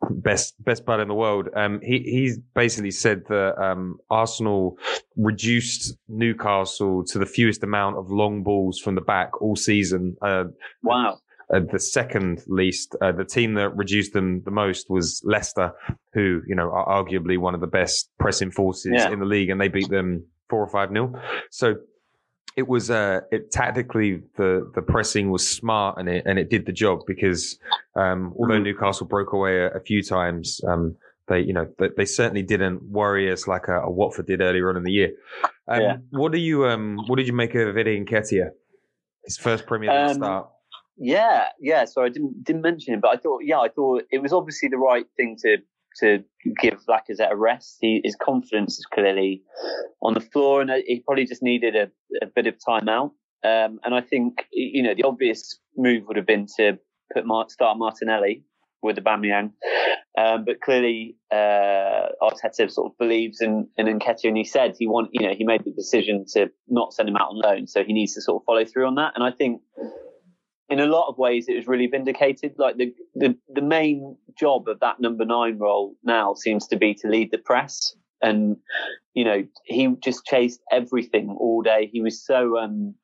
[0.10, 4.78] best best player in the world, um, he he's basically said that um, Arsenal
[5.18, 10.16] reduced Newcastle to the fewest amount of long balls from the back all season.
[10.22, 10.46] Uh,
[10.84, 11.18] wow.
[11.54, 15.72] Uh, the second least, uh, the team that reduced them the most was Leicester,
[16.14, 19.12] who you know are arguably one of the best pressing forces yeah.
[19.12, 21.14] in the league, and they beat them four or five nil.
[21.52, 21.76] So
[22.56, 26.66] it was uh, it tactically the the pressing was smart and it and it did
[26.66, 27.60] the job because
[27.96, 28.64] um, although mm-hmm.
[28.64, 30.96] Newcastle broke away a, a few times, um,
[31.28, 34.70] they you know they, they, certainly didn't worry us like a, a, Watford did earlier
[34.70, 35.12] on in the year.
[35.68, 35.98] Um, yeah.
[36.12, 38.52] What do you um what did you make of Eddie Nketiah?
[39.26, 40.50] His first Premier League um, start.
[40.98, 41.86] Yeah, yeah.
[41.86, 44.70] So I didn't didn't mention him, but I thought, yeah, I thought it was obviously
[44.70, 45.58] the right thing to
[46.00, 46.24] to
[46.62, 47.78] give Lacazette a rest.
[47.82, 49.44] He, his confidence is clearly
[50.02, 51.90] on the floor, and he probably just needed a,
[52.22, 53.12] a bit of time out.
[53.44, 56.80] Um, and I think you know the obvious move would have been to
[57.14, 58.44] put Mar- start Martinelli
[58.82, 59.52] with the Aubameyang.
[60.18, 64.88] Um, but clearly, uh, Arteta sort of believes in, in Nketiah, and he said he
[64.88, 67.84] want, you know, he made the decision to not send him out on loan, so
[67.84, 69.14] he needs to sort of follow through on that.
[69.16, 69.62] And I think
[70.70, 72.54] in a lot of ways, it was really vindicated.
[72.58, 76.94] Like the, the, the main job of that number nine role now seems to be
[76.96, 77.96] to lead the press.
[78.22, 78.58] And,
[79.14, 81.90] you know, he just chased everything all day.
[81.92, 82.96] He was so, um,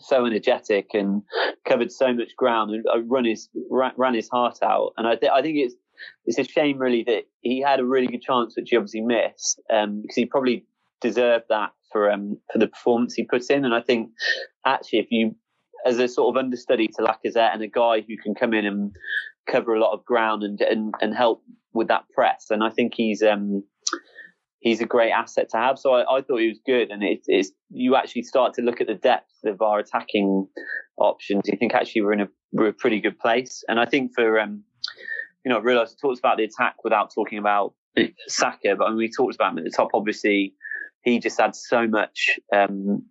[0.00, 1.22] so energetic and
[1.64, 4.92] covered so much ground and uh, run his, ran his heart out.
[4.96, 5.74] And I, th- I think it's,
[6.24, 9.60] it's a shame really that he had a really good chance, which he obviously missed,
[9.72, 10.64] um, because he probably
[11.00, 13.64] deserved that for, um, for the performance he put in.
[13.64, 14.10] And I think
[14.64, 15.36] actually, if you
[15.86, 18.92] as a sort of understudy to Lacazette and a guy who can come in and
[19.48, 22.46] cover a lot of ground and and, and help with that press.
[22.50, 23.64] And I think he's um
[24.60, 25.78] he's a great asset to have.
[25.78, 26.90] So I, I thought he was good.
[26.90, 30.46] And it, it's you actually start to look at the depth of our attacking
[30.98, 31.42] options.
[31.46, 33.64] You think actually we're in a we're a pretty good place.
[33.68, 34.62] And I think for um
[35.44, 37.74] you know I realised I talked about the attack without talking about
[38.28, 39.90] Saka, but I mean, we talked about him at the top.
[39.94, 40.54] Obviously,
[41.02, 43.04] he just adds so much um,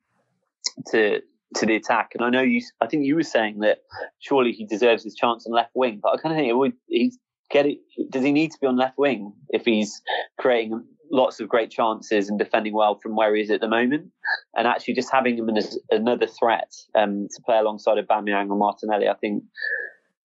[0.91, 1.21] to
[1.55, 2.11] to the attack.
[2.13, 3.79] And I know you, I think you were saying that
[4.19, 6.73] surely he deserves his chance on left wing, but I kind of think it would,
[6.87, 7.17] he's
[7.49, 7.79] get it.
[8.09, 10.01] Does he need to be on left wing if he's
[10.37, 14.11] creating lots of great chances and defending well from where he is at the moment?
[14.55, 18.57] And actually just having him as another threat um, to play alongside of Aubameyang or
[18.57, 19.43] Martinelli, I think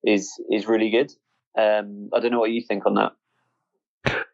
[0.04, 1.10] is, is really good.
[1.56, 3.12] Um, I don't know what you think on that.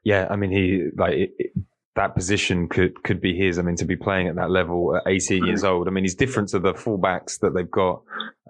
[0.02, 1.52] Yeah, I mean, he like it,
[1.96, 3.58] that position could could be his.
[3.58, 5.88] I mean, to be playing at that level at 18 years old.
[5.88, 8.02] I mean, he's different to the fullbacks that they've got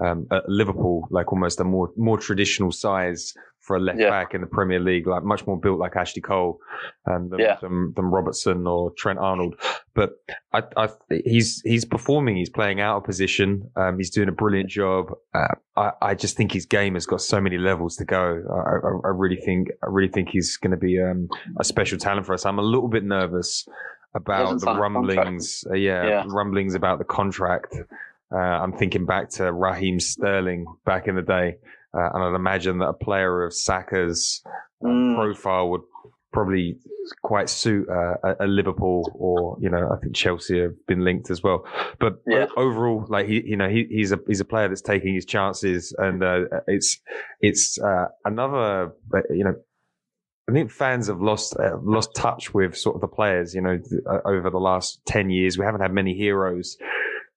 [0.05, 4.09] um, at Liverpool, like almost a more more traditional size for a left yeah.
[4.09, 6.59] back in the Premier League, like much more built like Ashley Cole
[7.07, 7.57] um, than, yeah.
[7.61, 9.55] than, than, Robertson or Trent Arnold.
[9.95, 10.13] But
[10.53, 10.89] I, I,
[11.25, 12.37] he's he's performing.
[12.37, 13.71] He's playing out of position.
[13.77, 15.13] Um, he's doing a brilliant job.
[15.35, 18.43] Uh, I, I, just think his game has got so many levels to go.
[18.51, 21.29] I, I really think I really think he's going to be um,
[21.59, 22.47] a special talent for us.
[22.47, 23.69] I'm a little bit nervous
[24.15, 25.65] about the rumblings.
[25.69, 27.77] Uh, yeah, yeah, rumblings about the contract.
[28.33, 31.57] Uh, I'm thinking back to Raheem Sterling back in the day.
[31.93, 35.17] Uh, and I'd imagine that a player of Saka's uh, mm.
[35.17, 35.83] profile would
[36.33, 36.77] probably
[37.23, 41.31] quite suit uh, a, a, Liverpool or you know I think Chelsea have been linked
[41.31, 41.65] as well.
[41.99, 42.47] But yeah.
[42.57, 45.95] overall, like he you know he, he's a he's a player that's taking his chances,
[45.99, 47.01] and uh, it's
[47.41, 48.93] it's uh, another
[49.31, 49.55] you know.
[50.49, 53.79] I think fans have lost uh, lost touch with sort of the players, you know,
[54.11, 55.57] uh, over the last ten years.
[55.57, 56.77] We haven't had many heroes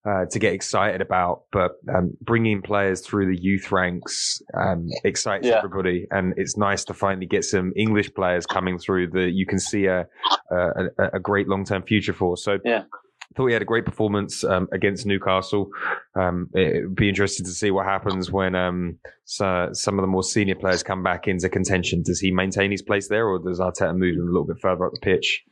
[0.05, 1.43] uh, to get excited about.
[1.51, 5.57] But um, bringing players through the youth ranks um, excites yeah.
[5.57, 9.59] everybody, and it's nice to finally get some English players coming through that you can
[9.59, 10.07] see a
[10.51, 12.37] a, a great long term future for.
[12.37, 12.83] So yeah.
[13.21, 15.69] I thought he had a great performance um, against Newcastle.
[16.15, 20.07] Um, it would be interesting to see what happens when um, so some of the
[20.07, 22.03] more senior players come back into contention.
[22.03, 24.85] Does he maintain his place there, or does Arteta move him a little bit further
[24.85, 25.43] up the pitch?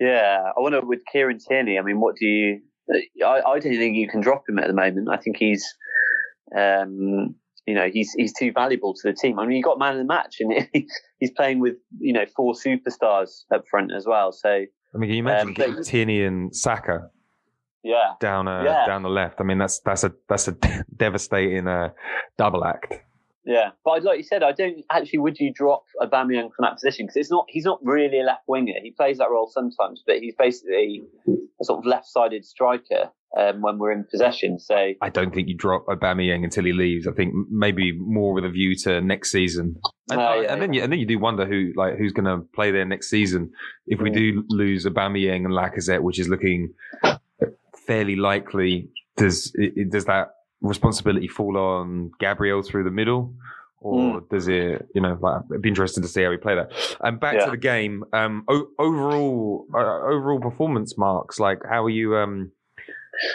[0.00, 1.78] Yeah, I wonder with Kieran Tierney.
[1.78, 4.74] I mean, what do you I, I don't think you can drop him at the
[4.74, 5.08] moment.
[5.10, 5.74] I think he's,
[6.56, 7.34] um,
[7.66, 9.38] you know, he's he's too valuable to the team.
[9.38, 10.68] I mean, he got man of the match, and
[11.18, 14.32] he's playing with you know four superstars up front as well.
[14.32, 17.10] So I mean, can you imagine um, Tierney and Saka?
[17.82, 18.86] Yeah, down uh, yeah.
[18.86, 19.40] down the left.
[19.40, 20.52] I mean, that's that's a that's a
[20.96, 21.90] devastating uh,
[22.38, 22.94] double act.
[23.46, 25.18] Yeah, but like you said, I don't actually.
[25.18, 28.44] Would you drop Aubameyang from that position because it's not he's not really a left
[28.46, 28.72] winger.
[28.82, 31.02] He plays that role sometimes, but he's basically
[31.60, 34.58] a sort of left-sided striker um, when we're in possession.
[34.58, 37.06] So I don't think you drop Aubameyang until he leaves.
[37.06, 39.76] I think maybe more with a view to next season,
[40.10, 42.24] and, uh, yeah, and then you, and then you do wonder who like who's going
[42.24, 43.50] to play there next season
[43.86, 46.72] if we do lose Aubameyang and Lacazette, which is looking
[47.86, 48.88] fairly likely.
[49.16, 49.54] Does
[49.90, 50.28] does that
[50.64, 53.34] responsibility fall on Gabriel through the middle?
[53.80, 54.28] Or mm.
[54.30, 56.72] does it, you know, like, it'd be interesting to see how we play that.
[57.00, 57.44] And back yeah.
[57.44, 61.38] to the game, um, o- overall, uh, overall performance marks.
[61.38, 62.50] Like, how are you, um,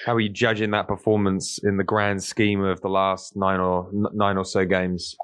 [0.07, 3.89] how are you judging that performance in the grand scheme of the last nine or
[3.93, 5.15] nine or so games?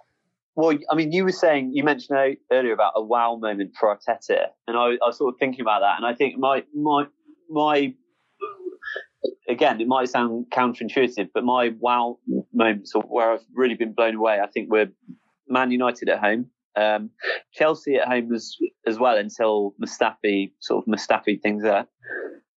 [0.56, 4.45] Well, I mean, you were saying you mentioned earlier about a wow moment for Arteta,
[4.68, 7.08] and I, I was sort of thinking about that, and I think my my
[7.49, 7.93] my
[9.47, 12.17] again, it might sound counterintuitive, but my wow
[12.53, 14.91] moments where I've really been blown away, I think we're
[15.47, 17.09] Man United at home, um,
[17.53, 18.55] Chelsea at home as
[18.86, 21.88] as well until Mustafi sort of Mustafi things there,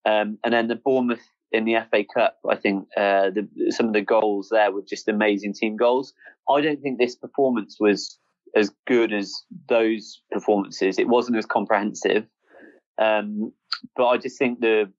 [0.05, 2.39] um, and then the Bournemouth in the FA Cup.
[2.49, 6.13] I think uh, the, some of the goals there were just amazing team goals.
[6.49, 8.19] I don't think this performance was
[8.57, 10.99] as good as those performances.
[10.99, 12.27] It wasn't as comprehensive,
[12.99, 13.53] um,
[13.97, 14.91] but I just think the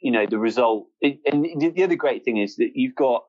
[0.00, 0.86] you know, the result.
[1.02, 3.24] And the other great thing is that you've got,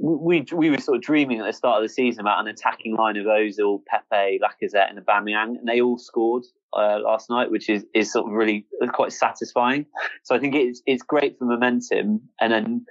[0.00, 2.96] we we were sort of dreaming at the start of the season about an attacking
[2.96, 7.68] line of Ozil, Pepe, Lacazette, and Aubameyang, and they all scored uh, last night, which
[7.68, 9.86] is is sort of really quite satisfying.
[10.22, 12.86] So I think it's it's great for momentum, and then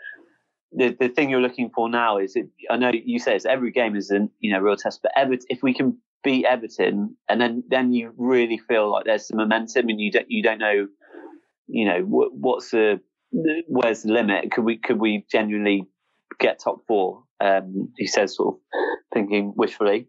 [0.74, 3.72] the the thing you're looking for now is it, I know you say it's every
[3.72, 5.12] game is a you know real test, but
[5.50, 9.88] if we can beat Everton, and then then you really feel like there's some momentum,
[9.90, 10.88] and you don't you don't know
[11.68, 13.02] you know, what's the
[13.32, 14.52] where's the limit?
[14.52, 15.88] Could we could we genuinely
[16.40, 17.24] get top four?
[17.40, 18.62] Um, he says, sort of
[19.14, 20.08] thinking wishfully.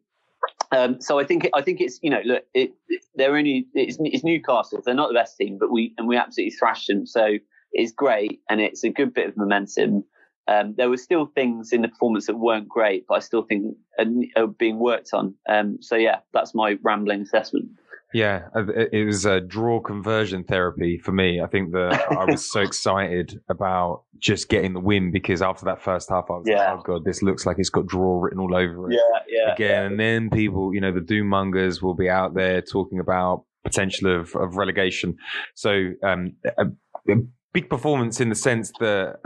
[0.71, 2.73] Um, so I think I think it's you know look it,
[3.15, 6.53] they're only it's, it's Newcastle they're not the best team but we and we absolutely
[6.53, 7.39] thrashed them so
[7.73, 10.05] it's great and it's a good bit of momentum.
[10.47, 13.77] Um, there were still things in the performance that weren't great but I still think
[13.99, 14.07] are,
[14.37, 15.35] are being worked on.
[15.49, 17.71] Um, so yeah, that's my rambling assessment.
[18.15, 21.43] Yeah, uh, it was a draw conversion therapy for me.
[21.43, 25.83] I think that I was so excited about just getting the win because after that
[25.83, 26.73] first half, I was yeah.
[26.73, 28.95] like, oh god, this looks like it's got draw written all over it.
[28.95, 29.53] Yeah, yeah.
[29.53, 29.87] Again, yeah.
[29.87, 34.21] and then people, you know, the doom mongers will be out there talking about potential
[34.21, 35.17] of, of relegation.
[35.55, 36.67] So, um, a,
[37.11, 37.17] a
[37.53, 39.19] big performance in the sense that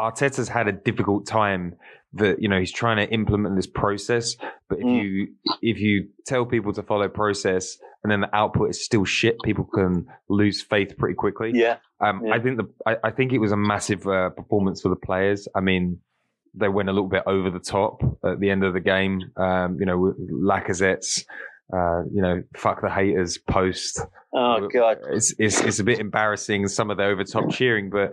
[0.00, 1.76] Arteta's had a difficult time
[2.14, 4.36] that you know he's trying to implement this process
[4.68, 5.02] but if mm.
[5.02, 5.28] you
[5.62, 9.64] if you tell people to follow process and then the output is still shit people
[9.64, 12.34] can lose faith pretty quickly yeah, um, yeah.
[12.34, 15.46] i think the I, I, think it was a massive uh, performance for the players
[15.54, 16.00] i mean
[16.52, 19.76] they went a little bit over the top at the end of the game um,
[19.78, 21.24] you know lacazette's
[21.72, 24.00] uh, you know, fuck the haters post.
[24.32, 28.12] Oh god, it's it's it's a bit embarrassing some of the over top cheering, but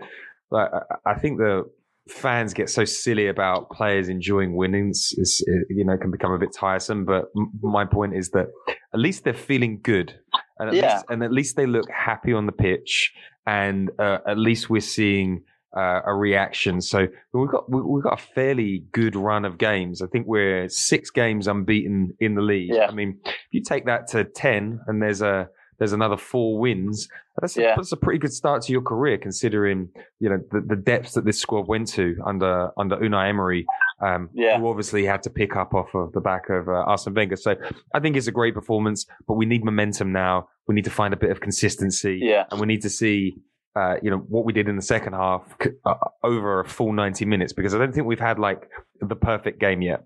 [0.51, 0.69] like
[1.05, 1.69] I think the
[2.09, 6.53] fans get so silly about players enjoying winnings is you know can become a bit
[6.53, 7.25] tiresome but
[7.61, 8.47] my point is that
[8.93, 10.13] at least they're feeling good
[10.59, 10.93] and at, yeah.
[10.93, 13.13] least, and at least they look happy on the pitch
[13.45, 15.43] and uh, at least we're seeing
[15.75, 20.07] uh, a reaction so we've got we've got a fairly good run of games i
[20.07, 22.87] think we're six games unbeaten in the league yeah.
[22.87, 25.47] i mean if you take that to 10 and there's a
[25.79, 27.07] there's another four wins.
[27.39, 27.75] That's a, yeah.
[27.75, 31.25] that's a pretty good start to your career, considering you know the, the depths that
[31.25, 33.65] this squad went to under under Unai Emery
[33.99, 34.59] um, yeah.
[34.59, 37.35] who obviously had to pick up off of the back of uh, Arsene Wenger.
[37.35, 37.55] So
[37.93, 40.47] I think it's a great performance, but we need momentum now.
[40.67, 42.45] We need to find a bit of consistency, yeah.
[42.51, 43.37] and we need to see.
[43.75, 45.55] Uh, you know what we did in the second half
[45.85, 48.67] uh, over a full 90 minutes because I don't think we've had like
[49.01, 50.03] the perfect game yet.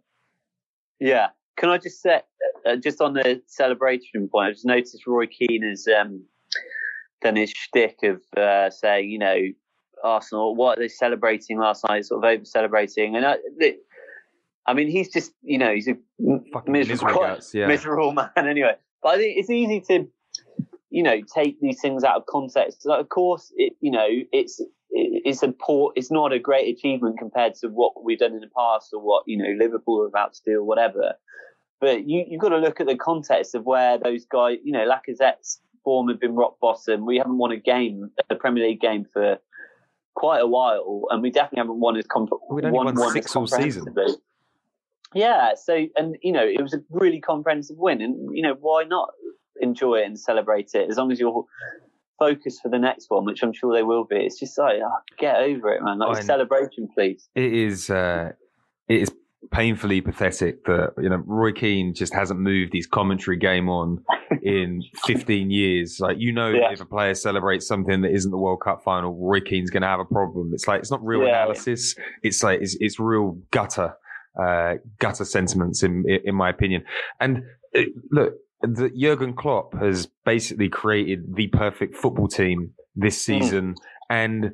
[1.00, 2.20] Yeah, can I just say,
[2.66, 6.24] uh, just on the celebration point, I just noticed Roy Keane has um,
[7.22, 9.38] done his shtick of uh, saying, you know,
[10.04, 12.06] Arsenal, what are they celebrating last night?
[12.06, 13.38] Sort of over celebrating, and I,
[14.66, 15.96] I mean, he's just, you know, he's a
[16.54, 17.68] Fucking miserable, guts, yeah.
[17.68, 18.76] miserable man anyway.
[19.02, 20.08] But I think it's easy to,
[20.90, 22.86] you know, take these things out of context.
[22.86, 27.18] Like, of course, it, you know, it's it's a poor, it's not a great achievement
[27.18, 30.34] compared to what we've done in the past or what you know Liverpool are about
[30.34, 31.14] to do or whatever.
[31.82, 34.88] But you you've got to look at the context of where those guys, you know,
[34.88, 37.06] Lacazette's form had been rock bottom.
[37.06, 39.40] We haven't won a game, a Premier League game for
[40.16, 43.36] quite a while, and we definitely haven't won as comp- We've only won, won six
[43.36, 43.96] all season.
[45.14, 48.84] Yeah, so and you know it was a really comprehensive win, and you know why
[48.84, 49.10] not
[49.60, 51.46] enjoy it and celebrate it as long as you're
[52.20, 54.18] focused for the next one, which I'm sure they will be.
[54.18, 55.98] It's just like oh, get over it, man.
[55.98, 57.28] Like oh, celebration, please.
[57.34, 57.90] It is.
[57.90, 58.34] Uh,
[58.88, 59.12] it is
[59.50, 64.04] painfully pathetic that you know Roy Keane just hasn't moved his commentary game on
[64.42, 66.00] in 15 years.
[66.00, 66.72] Like you know, yeah.
[66.72, 69.88] if a player celebrates something that isn't the World Cup final, Roy Keane's going to
[69.88, 70.52] have a problem.
[70.54, 71.44] It's like it's not real yeah.
[71.44, 71.96] analysis.
[72.24, 73.96] It's like it's, it's real gutter,
[74.42, 76.84] uh, gutter sentiments in in my opinion.
[77.20, 83.26] And it, uh, look, the Jurgen Klopp has basically created the perfect football team this
[83.26, 83.40] hmm.
[83.40, 83.76] season, mm.
[84.10, 84.52] and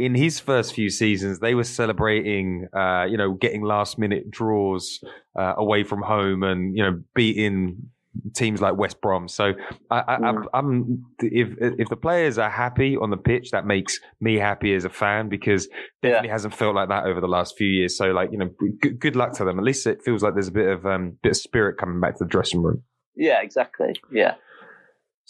[0.00, 5.02] in his first few seasons, they were celebrating, uh, you know, getting last minute draws
[5.38, 7.90] uh, away from home and you know beating
[8.34, 9.28] teams like West Brom.
[9.28, 9.52] So
[9.90, 10.98] I, am mm.
[11.20, 14.90] if if the players are happy on the pitch, that makes me happy as a
[14.90, 15.68] fan because
[16.02, 16.32] definitely yeah.
[16.32, 17.96] hasn't felt like that over the last few years.
[17.96, 19.58] So like you know, good, good luck to them.
[19.58, 22.18] At least it feels like there's a bit of um, bit of spirit coming back
[22.18, 22.82] to the dressing room.
[23.16, 23.94] Yeah, exactly.
[24.12, 24.34] Yeah.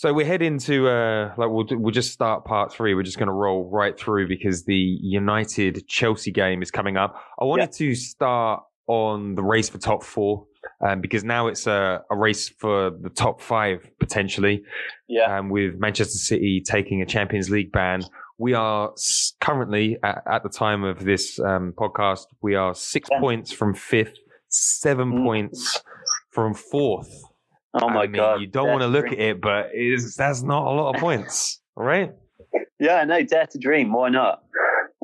[0.00, 2.94] So we're heading to uh, like we'll we'll just start part three.
[2.94, 7.22] We're just going to roll right through because the United Chelsea game is coming up.
[7.38, 7.88] I wanted yeah.
[7.88, 10.46] to start on the race for top four
[10.80, 14.62] um, because now it's a, a, race for the top five potentially.
[15.06, 15.36] Yeah.
[15.36, 18.00] Um, with Manchester City taking a Champions League ban,
[18.38, 18.94] we are
[19.42, 23.20] currently at, at the time of this um, podcast, we are six yeah.
[23.20, 24.16] points from fifth,
[24.48, 25.24] seven mm.
[25.24, 25.82] points
[26.30, 27.29] from fourth.
[27.74, 28.40] Oh my I mean, god!
[28.40, 29.20] You don't want to look dream.
[29.20, 32.12] at it, but it's, that's not a lot of points, right?
[32.78, 33.92] Yeah, no, dare to dream.
[33.92, 34.42] Why not?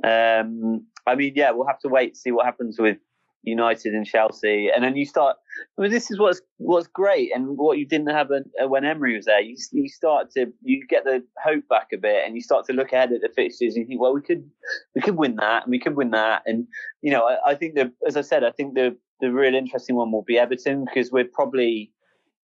[0.03, 2.99] Um, I mean, yeah, we'll have to wait to see what happens with
[3.45, 5.37] United and Chelsea, and then you start.
[5.79, 8.31] I mean, this is what's what's great, and what you didn't have
[8.63, 9.41] when Emery was there.
[9.41, 12.73] You you start to you get the hope back a bit, and you start to
[12.73, 13.75] look ahead at the fixtures.
[13.75, 14.51] And you think, well, we could
[14.97, 16.67] we could win that, and we could win that, and
[17.01, 19.97] you know, I, I think that as I said, I think the the real interesting
[19.97, 21.93] one will be Everton because we're probably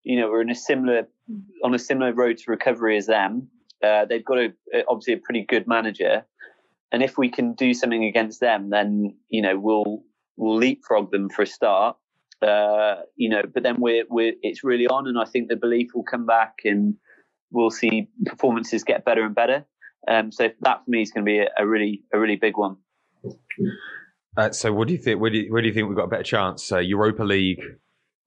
[0.05, 1.09] you know, we're in a similar
[1.65, 3.49] on a similar road to recovery as them.
[3.83, 4.53] Uh, they've got a,
[4.89, 6.25] obviously a pretty good manager,
[6.91, 10.03] and if we can do something against them, then you know we'll
[10.37, 11.97] we'll leapfrog them for a start.
[12.41, 15.91] Uh, you know, but then we're we're it's really on, and I think the belief
[15.95, 16.95] will come back, and
[17.51, 19.65] we'll see performances get better and better.
[20.09, 22.57] Um, so that for me is going to be a, a really a really big
[22.57, 22.77] one.
[24.37, 25.21] Uh, so what do you think?
[25.21, 26.73] Where do you, where do you think we've got a better chance?
[26.73, 27.61] Uh, Europa League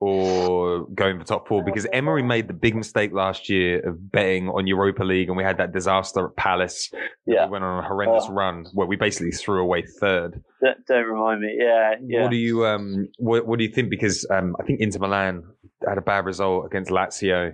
[0.02, 4.50] or going for top four because Emery made the big mistake last year of betting
[4.50, 6.92] on Europa League and we had that disaster at Palace.
[7.26, 7.46] Yeah.
[7.46, 8.34] We went on a horrendous oh.
[8.34, 10.44] run where we basically threw away third.
[10.62, 11.56] Don't, don't remind me.
[11.58, 11.94] Yeah.
[12.06, 12.22] Yeah.
[12.24, 13.90] What do you, um, what, what do you think?
[13.90, 15.44] Because, um, I think Inter Milan
[15.88, 17.54] had a bad result against Lazio.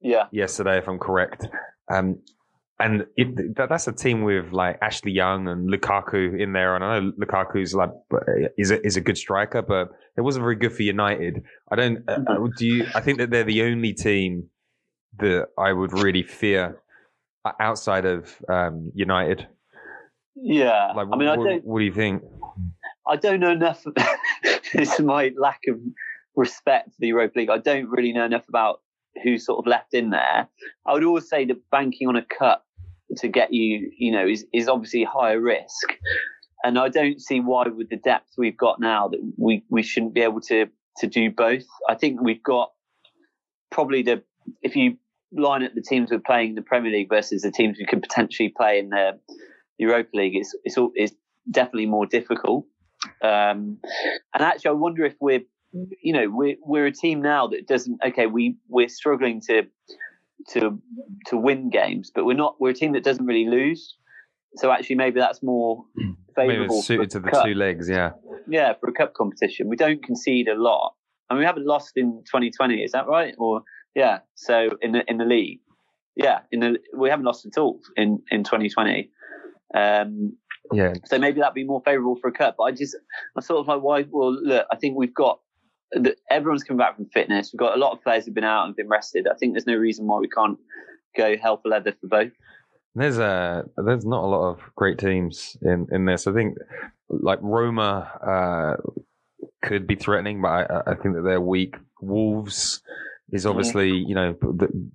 [0.00, 0.24] Yeah.
[0.32, 1.46] Yesterday, if I'm correct.
[1.92, 2.20] Um,
[2.80, 6.74] and it, that's a team with like Ashley Young and Lukaku in there.
[6.74, 7.90] And I know Lukaku's like
[8.56, 11.42] is a, is a good striker, but it wasn't very good for United.
[11.70, 11.98] I don't.
[12.08, 12.46] Uh, mm-hmm.
[12.56, 12.86] do you?
[12.94, 14.48] I think that they're the only team
[15.18, 16.80] that I would really fear
[17.60, 19.46] outside of um, United.
[20.34, 21.64] Yeah, like, I mean, what, I don't.
[21.64, 22.22] What do you think?
[23.06, 23.84] I don't know enough.
[24.72, 25.76] it's my lack of
[26.34, 27.50] respect for the Europa League.
[27.50, 28.80] I don't really know enough about
[29.22, 30.48] who's sort of left in there.
[30.86, 32.62] I would always say that banking on a cut
[33.18, 35.96] to get you, you know, is, is obviously higher risk.
[36.62, 40.14] And I don't see why, with the depth we've got now, that we, we shouldn't
[40.14, 40.66] be able to
[40.98, 41.64] to do both.
[41.88, 42.72] I think we've got
[43.70, 44.22] probably the
[44.62, 44.96] if you
[45.32, 48.02] line up the teams we're playing in the Premier League versus the teams we could
[48.02, 49.18] potentially play in the
[49.78, 51.14] Europa League, it's it's, all, it's
[51.50, 52.66] definitely more difficult.
[53.22, 53.78] Um,
[54.34, 55.42] and actually, I wonder if we're
[55.72, 59.62] you know we're we're a team now that doesn't okay we we're struggling to
[60.48, 60.80] to
[61.26, 62.56] to win games, but we're not.
[62.60, 63.96] We're a team that doesn't really lose.
[64.56, 65.84] So actually, maybe that's more
[66.34, 66.82] favourable.
[66.82, 67.44] suited to the cup.
[67.44, 68.10] two legs, yeah.
[68.48, 70.94] Yeah, for a cup competition, we don't concede a lot,
[71.28, 72.82] and we haven't lost in 2020.
[72.82, 73.34] Is that right?
[73.38, 73.62] Or
[73.94, 75.60] yeah, so in the in the league,
[76.16, 79.10] yeah, in the we haven't lost at all in in 2020.
[79.74, 80.36] Um,
[80.72, 80.94] yeah.
[81.06, 82.56] So maybe that'd be more favourable for a cup.
[82.58, 82.96] But I just,
[83.36, 84.04] I sort of like, why?
[84.10, 85.40] Well, look, I think we've got
[85.92, 87.50] the, everyone's coming back from fitness.
[87.52, 89.26] We've got a lot of players who've been out and been rested.
[89.26, 90.58] I think there's no reason why we can't
[91.16, 92.32] go hell for leather for both.
[92.94, 96.26] There's a there's not a lot of great teams in in this.
[96.26, 96.58] I think
[97.08, 101.76] like Roma uh, could be threatening, but I, I think that they're weak.
[102.00, 102.82] Wolves
[103.32, 104.36] is obviously you know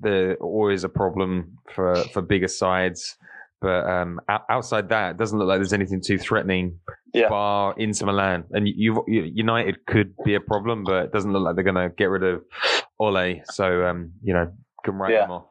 [0.02, 3.18] they're always a problem for for bigger sides.
[3.66, 6.78] But um, outside that, it doesn't look like there's anything too threatening.
[7.16, 7.30] Yeah.
[7.30, 11.55] Bar Inter Milan and you, United could be a problem, but it doesn't look like
[11.55, 12.43] they're going to get rid of
[12.99, 13.41] Ole.
[13.45, 14.51] So um, you know,
[14.84, 15.22] can write Yeah.
[15.22, 15.45] them off.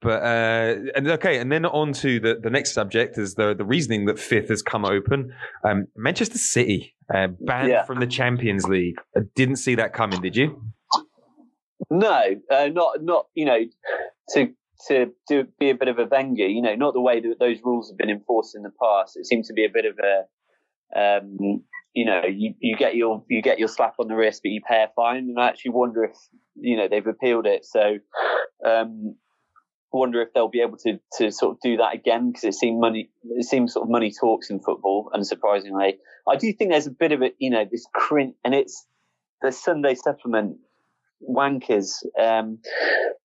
[0.00, 3.64] But uh, and okay, and then on to the, the next subject is the the
[3.66, 5.34] reasoning that fifth has come open.
[5.64, 7.84] Um, Manchester City uh, banned Yeah.
[7.84, 8.96] from the Champions League.
[9.14, 10.62] I didn't see that coming, did you?
[11.90, 13.58] No, uh, not not you know
[14.30, 14.52] to
[14.88, 16.46] to to be a bit of a Wenger.
[16.46, 19.16] You know, not the way that those rules have been enforced in the past.
[19.16, 21.62] It seems to be a bit of a um,
[21.94, 24.60] you know you, you get your you get your slap on the wrist, but you
[24.66, 25.28] pay a fine.
[25.28, 26.16] And I actually wonder if
[26.56, 27.64] you know they've appealed it.
[27.64, 27.98] So.
[28.64, 29.16] Um,
[29.92, 32.80] wonder if they'll be able to to sort of do that again because it seems
[32.80, 35.92] money it seems sort of money talks in football unsurprisingly
[36.28, 38.86] I do think there's a bit of it you know this cringe and it's
[39.40, 40.56] the Sunday supplement
[41.22, 42.58] wankers um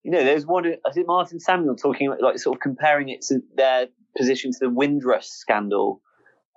[0.02, 3.22] you know there's one I think Martin Samuel talking about like sort of comparing it
[3.22, 6.00] to their position to the Windrush scandal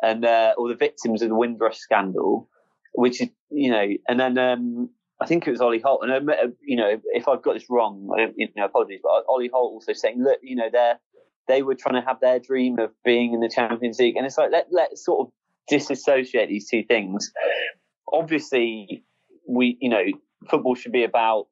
[0.02, 2.50] and uh, or the victims of the Windrush scandal
[2.94, 4.90] which is you know and then um
[5.24, 7.70] I think it was Ollie Holt, and I admit, you know, if I've got this
[7.70, 9.00] wrong, I don't, you know, apologies.
[9.02, 10.94] But Ollie Holt also saying, look, you know, they
[11.48, 14.38] they were trying to have their dream of being in the Champions League, and it's
[14.38, 15.34] like let let's sort of
[15.70, 17.32] disassociate these two things.
[18.12, 19.06] Obviously,
[19.48, 20.04] we, you know,
[20.50, 21.48] football should be about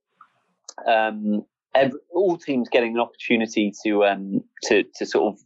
[0.88, 5.39] um, every, all teams getting an opportunity to um, to to sort of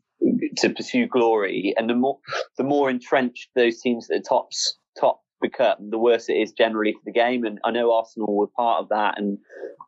[0.58, 2.20] to pursue glory, and the more
[2.58, 6.93] the more entrenched those teams at the tops top become, the worse it is generally
[6.93, 7.43] for the game.
[7.43, 9.38] And I know Arsenal were part of that, and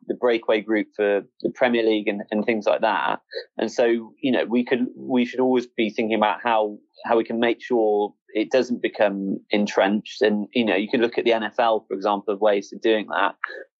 [0.06, 3.20] the breakaway group for the Premier League and, and things like that.
[3.56, 7.24] And so, you know, we could we should always be thinking about how how we
[7.24, 10.22] can make sure it doesn't become entrenched.
[10.22, 13.06] And you know, you could look at the NFL, for example, of ways of doing
[13.08, 13.34] that.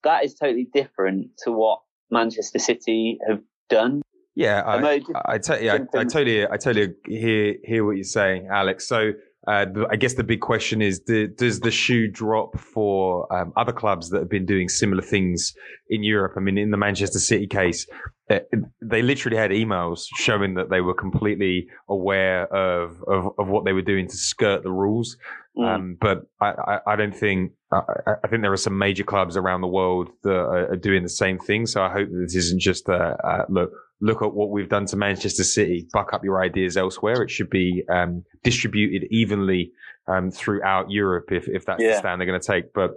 [0.05, 1.81] That is totally different to what
[2.11, 4.03] Manchester City have done.
[4.35, 5.01] Yeah, I I,
[5.35, 8.87] I, yeah, I, I totally, I totally hear hear what you're saying, Alex.
[8.87, 9.13] So,
[9.47, 13.73] uh, I guess the big question is: do, Does the shoe drop for um, other
[13.73, 15.55] clubs that have been doing similar things
[15.89, 16.33] in Europe?
[16.37, 17.87] I mean, in the Manchester City case,
[18.31, 18.41] uh,
[18.83, 23.73] they literally had emails showing that they were completely aware of of, of what they
[23.73, 25.17] were doing to skirt the rules.
[25.57, 25.75] Mm.
[25.75, 27.81] Um, but I, I, I don't think I,
[28.25, 31.09] I- think there are some major clubs around the world that are, are doing the
[31.09, 31.67] same thing.
[31.67, 33.71] So I hope that this isn't just a, uh look
[34.01, 35.87] look at what we've done to Manchester City.
[35.93, 37.23] Buck up your ideas elsewhere.
[37.23, 39.73] It should be um, distributed evenly
[40.07, 42.73] um, throughout Europe if if that's the stand they're going to take.
[42.73, 42.93] But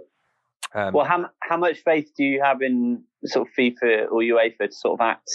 [0.74, 4.68] um, well, how how much faith do you have in sort of FIFA or UEFA
[4.68, 5.30] to sort of act?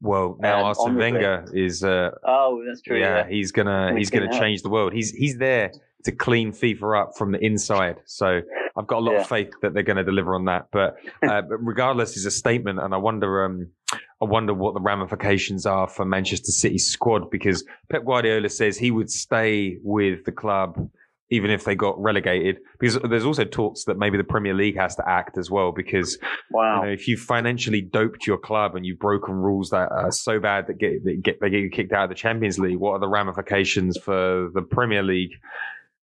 [0.00, 0.94] well, now um, Arsene.
[0.96, 2.98] Wenger is uh, Oh, that's true.
[2.98, 4.92] yeah, Yeah, he's gonna he's gonna change the world.
[4.92, 5.72] He's he's there
[6.04, 7.96] to clean FIFA up from the inside.
[8.06, 8.40] So
[8.76, 9.20] I've got a lot Yeah.
[9.22, 10.68] of faith that they're going to deliver on that.
[10.70, 10.94] But,
[11.28, 13.72] uh, but regardless, is a statement, and I wonder um
[14.20, 18.90] I wonder what the ramifications are for Manchester City's squad because Pep Guardiola says he
[18.90, 20.90] would stay with the club.
[21.30, 24.96] Even if they got relegated, because there's also talks that maybe the Premier League has
[24.96, 25.72] to act as well.
[25.72, 26.16] Because
[26.50, 26.76] Wow.
[26.80, 30.40] you know, if you financially doped your club and you've broken rules that are so
[30.40, 32.92] bad that get, that get they get you kicked out of the Champions League, what
[32.92, 35.32] are the ramifications for the Premier League?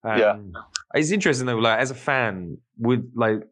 [0.02, 0.36] Um, Yeah.
[0.92, 1.56] it's interesting though.
[1.56, 3.48] Like as a fan, would like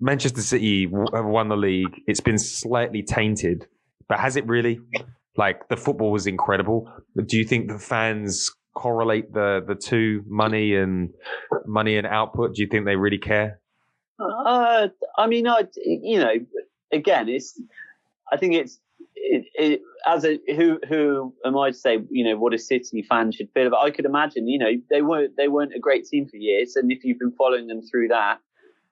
[0.00, 2.00] Manchester City have won the league?
[2.06, 3.66] It's been slightly tainted,
[4.08, 4.80] but has it really?
[5.36, 6.90] Like the football was incredible.
[7.26, 11.10] Do you think the fans correlate the the two money and
[11.66, 12.54] money and output?
[12.54, 13.60] Do you think they really care?
[14.18, 14.88] Uh,
[15.18, 16.34] I mean, I you know,
[16.92, 17.60] again, it's.
[18.32, 18.80] I think it's
[19.14, 23.02] it, it, as a who who am I to say you know what a City
[23.02, 23.84] fan should feel about?
[23.84, 26.90] I could imagine you know they weren't they weren't a great team for years, and
[26.90, 28.38] if you've been following them through that,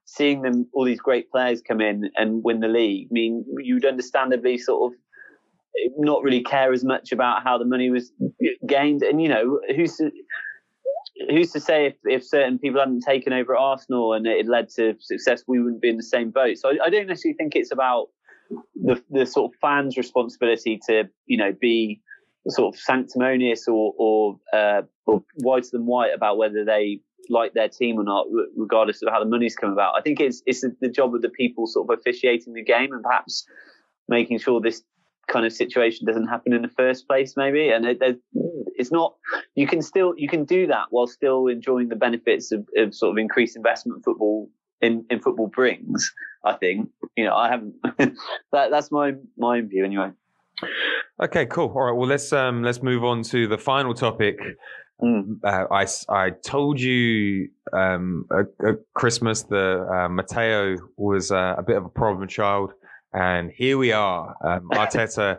[0.04, 3.84] seeing them all these great players come in and win the league, I mean, you'd
[3.84, 4.98] understandably sort of
[5.96, 8.12] not really care as much about how the money was
[8.66, 10.00] gained, and you know who's.
[11.30, 14.96] Who's to say if, if certain people hadn't taken over Arsenal and it led to
[14.98, 16.58] success, we wouldn't be in the same boat.
[16.58, 18.08] So I, I don't necessarily think it's about
[18.74, 22.02] the the sort of fans' responsibility to you know be
[22.48, 27.00] sort of sanctimonious or or, uh, or whiter than white about whether they
[27.30, 29.94] like their team or not, regardless of how the money's come about.
[29.96, 33.02] I think it's it's the job of the people sort of officiating the game and
[33.02, 33.46] perhaps
[34.08, 34.82] making sure this
[35.28, 37.70] kind of situation doesn't happen in the first place, maybe.
[37.70, 37.98] And it,
[38.76, 39.14] it's not.
[39.54, 43.12] You can still you can do that while still enjoying the benefits of, of sort
[43.12, 44.50] of increased investment football
[44.80, 46.12] in, in football brings.
[46.44, 47.74] I think you know I haven't.
[48.52, 50.10] that that's my my view anyway.
[51.22, 51.72] Okay, cool.
[51.74, 51.96] All right.
[51.96, 54.38] Well, let's um let's move on to the final topic.
[55.02, 55.40] Mm.
[55.42, 61.62] Uh, I I told you um at, at Christmas that uh, Matteo was uh, a
[61.62, 62.72] bit of a problem child,
[63.14, 64.34] and here we are.
[64.44, 65.38] Um, Arteta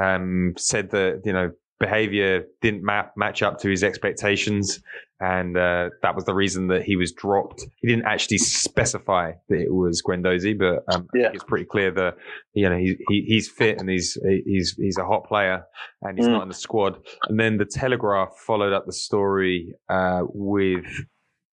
[0.00, 1.50] um said that you know
[1.80, 4.80] behavior didn't map, match up to his expectations
[5.20, 7.64] and uh, that was the reason that he was dropped.
[7.80, 11.30] He didn't actually specify that it was Guendouzi, but um, yeah.
[11.32, 12.16] it's pretty clear that
[12.52, 15.64] you know he, he, he's fit and he's he's he's a hot player
[16.02, 16.32] and he's mm.
[16.32, 16.98] not in the squad.
[17.28, 20.84] And then the Telegraph followed up the story uh, with.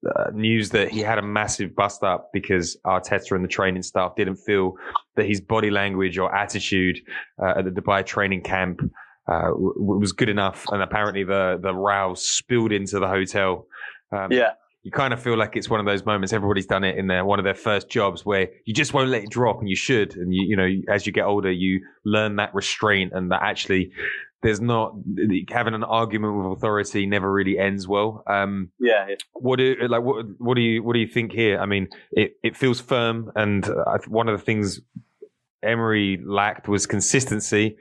[0.04, 4.16] Uh, news that he had a massive bust up because Arteta and the training staff
[4.16, 4.74] didn't feel
[5.16, 6.98] that his body language or attitude
[7.40, 8.82] uh, at the Dubai training camp
[9.28, 13.68] uh, w- was good enough, and apparently the the row spilled into the hotel.
[14.12, 16.34] Um, yeah, you kind of feel like it's one of those moments.
[16.34, 19.24] Everybody's done it in their one of their first jobs where you just won't let
[19.24, 20.16] it drop, and you should.
[20.16, 23.92] And you you know as you get older, you learn that restraint, and that actually
[24.42, 24.96] there's not
[25.50, 28.24] having an argument with authority never really ends well.
[28.28, 29.16] Um, yeah, yeah.
[29.34, 31.60] What do like what what do you what do you think here?
[31.60, 34.82] I mean, it it feels firm, and uh, one of the things
[35.64, 37.78] Emery lacked was consistency.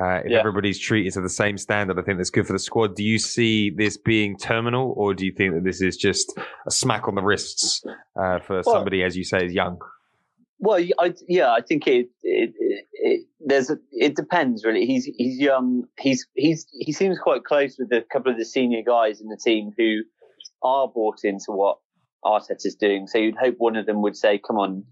[0.00, 0.38] Uh, if yeah.
[0.38, 2.94] everybody's treated to the same standard, I think that's good for the squad.
[2.94, 6.32] Do you see this being terminal, or do you think that this is just
[6.66, 7.84] a smack on the wrists
[8.16, 9.80] uh, for well, somebody, as you say, is young?
[10.58, 14.86] Well, I, yeah, I think it, it, it, it, there's a, it depends really.
[14.86, 15.84] He's he's young.
[15.98, 19.38] He's he's he seems quite close with a couple of the senior guys in the
[19.42, 20.00] team who
[20.62, 21.78] are bought into what
[22.24, 23.06] Arteta's doing.
[23.06, 24.84] So you'd hope one of them would say, "Come on,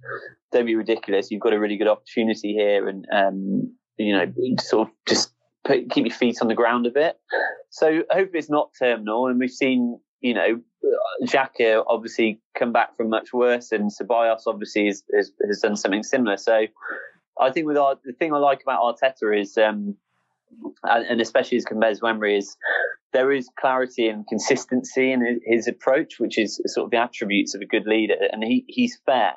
[0.51, 1.31] don't be ridiculous.
[1.31, 4.27] You've got a really good opportunity here, and um, you know,
[4.61, 5.33] sort of just
[5.65, 7.17] put, keep your feet on the ground a bit."
[7.71, 9.29] So hopefully it's not terminal.
[9.29, 10.61] And we've seen, you know,
[11.25, 16.03] Xhaka obviously come back from much worse, and Ceballos obviously has, has, has done something
[16.03, 16.37] similar.
[16.37, 16.67] So
[17.41, 19.57] I think with our, the thing I like about Arteta is.
[19.59, 19.97] Um,
[20.83, 22.57] and, and especially as compared to Emery, is
[23.13, 27.61] there is clarity and consistency in his approach, which is sort of the attributes of
[27.61, 28.17] a good leader.
[28.31, 29.35] And he, he's fair.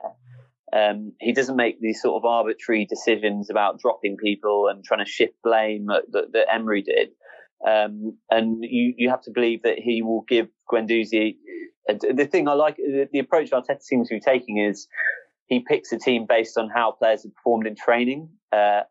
[0.74, 5.10] Um, he doesn't make these sort of arbitrary decisions about dropping people and trying to
[5.10, 7.10] shift blame that, that Emery did.
[7.66, 11.38] Um, and you, you have to believe that he will give Guendouzi.
[11.88, 14.88] The thing I like, the, the approach Arteta seems to be taking is
[15.48, 18.30] he picks a team based on how players have performed in training.
[18.52, 18.82] Uh,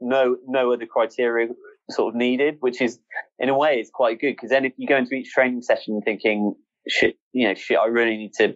[0.00, 1.48] no, no other criteria
[1.90, 2.98] sort of needed, which is
[3.38, 6.00] in a way is quite good because then if you go into each training session
[6.04, 6.54] thinking,
[6.88, 8.54] shit, you know, shit, I really need to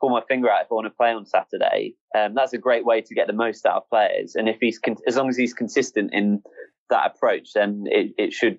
[0.00, 1.94] pull my finger out if I want to play on Saturday.
[2.16, 4.34] Um, that's a great way to get the most out of players.
[4.34, 6.42] And if he's con- as long as he's consistent in
[6.88, 8.58] that approach, then it, it should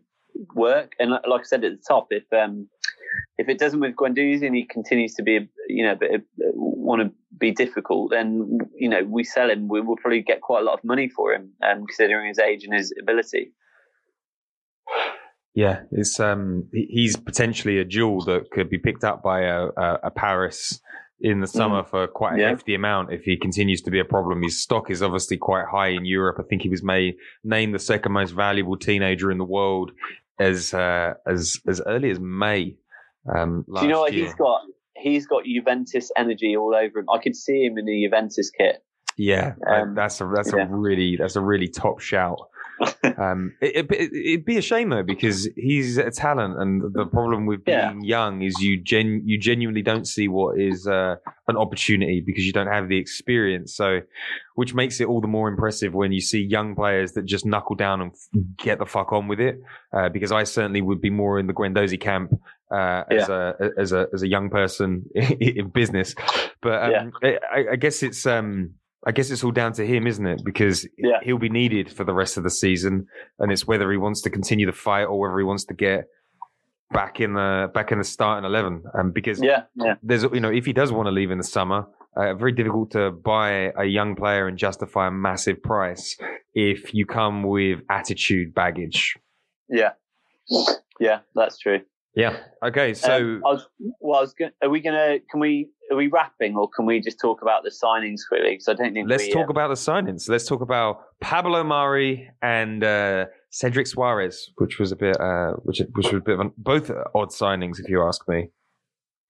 [0.56, 0.94] work.
[1.00, 2.68] And like I said at the top, if um,
[3.38, 5.98] if it doesn't with Guendouzi and he continues to be, you know,
[6.54, 9.68] want to be difficult, then you know we sell him.
[9.68, 12.64] We will probably get quite a lot of money for him, um, considering his age
[12.64, 13.54] and his ability.
[15.54, 20.00] Yeah, it's um he's potentially a jewel that could be picked up by a, a,
[20.04, 20.80] a Paris
[21.22, 21.88] in the summer mm.
[21.88, 22.50] for quite a yeah.
[22.50, 24.42] hefty amount if he continues to be a problem.
[24.42, 26.38] His stock is obviously quite high in Europe.
[26.40, 29.92] I think he was made named the second most valuable teenager in the world
[30.40, 32.78] as uh, as as early as May.
[33.34, 34.26] Um, Do you know what year.
[34.26, 34.62] he's got?
[34.96, 37.06] He's got Juventus energy all over him.
[37.12, 38.84] I could see him in the Juventus kit.
[39.18, 40.64] Yeah, um, that's a that's yeah.
[40.64, 42.40] a really that's a really top shout.
[43.18, 47.46] um, it, would it, be a shame though because he's a talent, and the problem
[47.46, 47.94] with being yeah.
[48.02, 51.16] young is you gen you genuinely don't see what is uh,
[51.48, 53.76] an opportunity because you don't have the experience.
[53.76, 54.00] So,
[54.56, 57.76] which makes it all the more impressive when you see young players that just knuckle
[57.76, 58.12] down and
[58.58, 59.62] get the fuck on with it.
[59.94, 62.32] Uh, because I certainly would be more in the Guendouzi camp
[62.74, 63.52] uh, as yeah.
[63.60, 66.16] a as a as a young person in business.
[66.62, 67.38] But um, yeah.
[67.52, 68.76] I, I, guess it's um,
[69.06, 70.42] I guess it's all down to him, isn't it?
[70.46, 71.20] Because yeah.
[71.24, 73.08] he'll be needed for the rest of the season,
[73.40, 76.06] and it's whether he wants to continue the fight or whether he wants to get
[76.92, 78.84] back in the back in the starting eleven.
[78.98, 79.96] Um, because yeah, yeah.
[80.04, 82.92] there's you know if he does want to leave in the summer, uh, very difficult
[82.92, 86.18] to buy a young player and justify a massive price
[86.54, 89.18] if you come with attitude baggage.
[89.68, 89.94] Yeah,
[91.00, 91.82] yeah, that's true.
[92.16, 92.38] Yeah.
[92.64, 92.94] Okay.
[92.94, 93.68] So, um, I was,
[94.00, 95.20] well, I was gonna, are we gonna?
[95.30, 95.70] Can we?
[95.92, 98.52] Are we wrapping, or can we just talk about the signings quickly?
[98.52, 99.10] Because I don't think.
[99.10, 100.30] Let's we, talk uh, about the signings.
[100.30, 105.82] Let's talk about Pablo Mari and uh, Cedric Suarez, which was a bit, uh, which
[105.94, 108.48] which was a bit of both odd signings, if you ask me.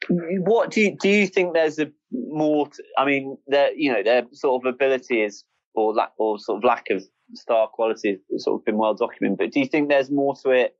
[0.09, 1.09] What do you do?
[1.09, 2.68] You think there's a more?
[2.68, 5.43] To, I mean, their you know their sort of ability is
[5.74, 7.03] or lack or sort of lack of
[7.34, 9.38] star quality has sort of been well documented.
[9.39, 10.76] But do you think there's more to it?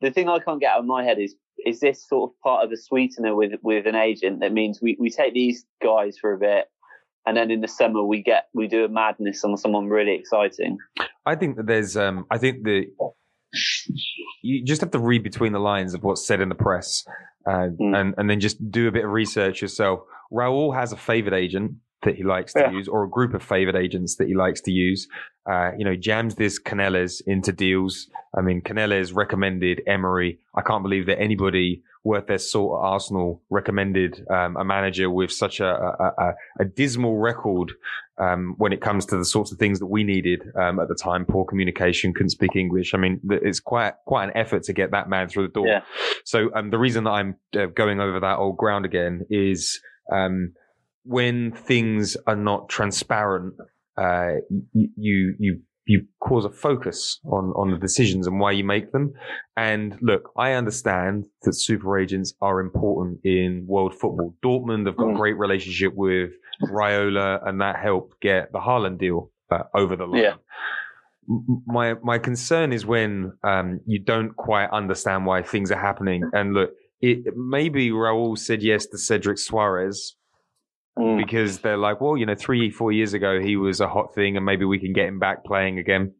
[0.00, 1.34] The thing I can't get out of my head is
[1.66, 4.96] is this sort of part of the sweetener with with an agent that means we,
[4.98, 6.66] we take these guys for a bit
[7.26, 10.78] and then in the summer we get we do a madness on someone really exciting.
[11.26, 12.86] I think that there's um I think that
[14.42, 17.04] you just have to read between the lines of what's said in the press
[17.46, 17.96] uh, mm.
[17.96, 20.00] and and then just do a bit of research yourself.
[20.32, 21.72] Raul has a favored agent
[22.02, 22.70] that he likes to yeah.
[22.70, 25.08] use, or a group of favored agents that he likes to use.
[25.50, 28.08] Uh, you know, jams this Canelles into deals.
[28.36, 30.38] I mean, Canelles recommended Emery.
[30.54, 35.32] I can't believe that anybody worth their salt at Arsenal recommended um, a manager with
[35.32, 37.72] such a, a, a, a dismal record
[38.18, 40.94] um, when it comes to the sorts of things that we needed um, at the
[40.94, 41.24] time.
[41.24, 42.94] Poor communication, couldn't speak English.
[42.94, 45.66] I mean, it's quite quite an effort to get that man through the door.
[45.66, 45.82] Yeah.
[46.24, 49.80] So um, the reason that I'm uh, going over that old ground again is
[50.12, 50.52] um,
[51.08, 53.54] when things are not transparent,
[53.96, 54.34] uh,
[54.72, 59.14] you you you cause a focus on on the decisions and why you make them.
[59.56, 64.36] And look, I understand that super agents are important in world football.
[64.44, 65.16] Dortmund have got a mm.
[65.16, 66.30] great relationship with
[66.62, 70.22] Raiola, and that helped get the Haaland deal uh, over the line.
[70.22, 70.34] Yeah.
[71.66, 76.22] My my concern is when um, you don't quite understand why things are happening.
[76.34, 80.17] And look, it maybe Raul said yes to Cedric Soares
[80.98, 81.16] mm.
[81.16, 84.36] because they're like, well, you know, three, four years ago he was a hot thing,
[84.36, 86.12] and maybe we can get him back playing again.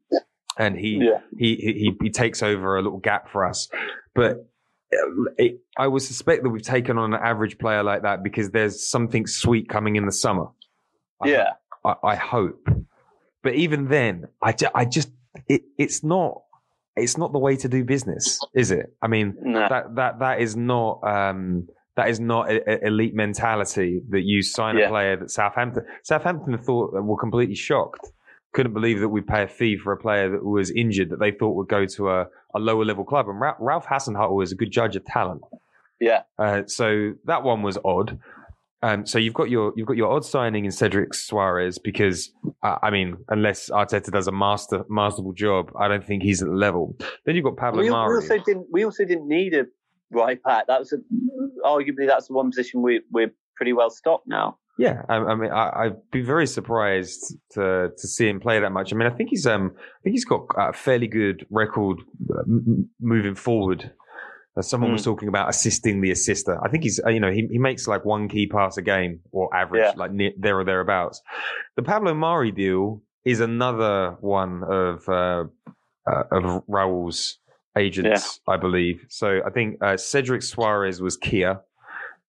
[0.58, 1.20] And he, yeah.
[1.36, 3.68] he, he he takes over a little gap for us,
[4.14, 4.44] but.
[4.90, 8.52] Uh, it, I would suspect that we've taken on an average player like that because
[8.52, 10.46] there's something sweet coming in the summer.
[11.22, 11.52] Yeah,
[11.84, 12.66] I, I hope,
[13.42, 15.10] but even then, I, ju- I just
[15.46, 16.40] it, it's not
[16.96, 18.94] it's not the way to do business, is it?
[19.00, 19.68] I mean, no.
[19.68, 21.68] that that that is not um,
[21.98, 24.86] that is not a, a elite mentality that you sign yeah.
[24.86, 28.12] a player that Southampton Southampton thought were completely shocked.
[28.52, 31.32] Couldn't believe that we'd pay a fee for a player that was injured that they
[31.32, 33.28] thought would go to a, a lower level club.
[33.28, 35.42] And Ra- Ralph Hasenhüttl is a good judge of talent.
[36.00, 36.22] Yeah.
[36.38, 38.20] Uh, so that one was odd.
[38.80, 42.30] Um, so you've got your you've got your odd signing in Cedric Suarez because
[42.62, 46.48] uh, I mean, unless Arteta does a master masterful job, I don't think he's at
[46.48, 46.96] the level.
[47.24, 49.66] Then you've got Pablo we, We also didn't we also didn't need a
[50.10, 50.66] right back.
[50.66, 50.98] That was a,
[51.64, 54.58] arguably that's the one position we we're pretty well stocked now.
[54.78, 58.70] Yeah, I, I mean, I, would be very surprised to to see him play that
[58.70, 58.92] much.
[58.92, 61.98] I mean, I think he's um, I think he's got a fairly good record
[62.30, 63.92] m- moving forward.
[64.56, 64.94] Uh, someone mm.
[64.94, 65.10] was hmm.
[65.10, 66.58] talking about assisting the assister.
[66.64, 69.20] I think he's, uh, you know, he, he makes like one key pass a game
[69.30, 69.92] or average, yeah.
[69.96, 71.22] like near, there or thereabouts.
[71.76, 75.44] The Pablo Mari deal is another one of uh,
[76.10, 77.38] uh, of Raul's
[77.76, 78.54] agents, yeah.
[78.54, 79.04] I believe.
[79.08, 81.60] So I think uh, Cedric Suarez was Kia.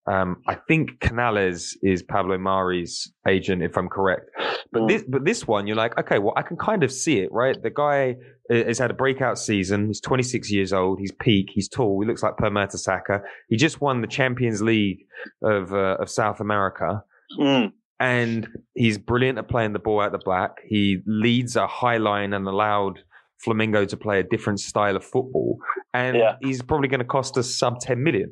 [0.10, 4.32] Um, I think Canales is Pablo Mari's agent, if I'm correct.
[4.72, 4.88] But mm.
[4.88, 7.62] this, but this one, you're like, okay, well, I can kind of see it, right?
[7.62, 8.16] The guy
[8.50, 9.88] has had a breakout season.
[9.88, 11.00] He's 26 years old.
[11.00, 11.50] He's peak.
[11.54, 12.02] He's tall.
[12.02, 13.22] He looks like Per Mertesacker.
[13.50, 15.06] He just won the Champions League
[15.44, 17.04] of uh, of South America.
[17.40, 17.74] Mm.
[18.00, 20.62] And he's brilliant at playing the ball out the black.
[20.66, 23.00] He leads a high line and allowed
[23.46, 25.58] Flamengo to play a different style of football,
[25.94, 26.36] and yeah.
[26.42, 28.32] he's probably going to cost us sub ten million.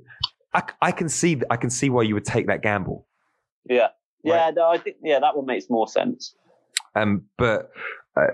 [0.53, 3.08] I, I can see I can see why you would take that gamble.
[3.70, 3.88] Yeah,
[4.24, 4.53] yeah, right?
[4.55, 6.36] no, I think yeah that one makes more sense.
[6.95, 7.70] Um, but
[8.18, 8.28] uh,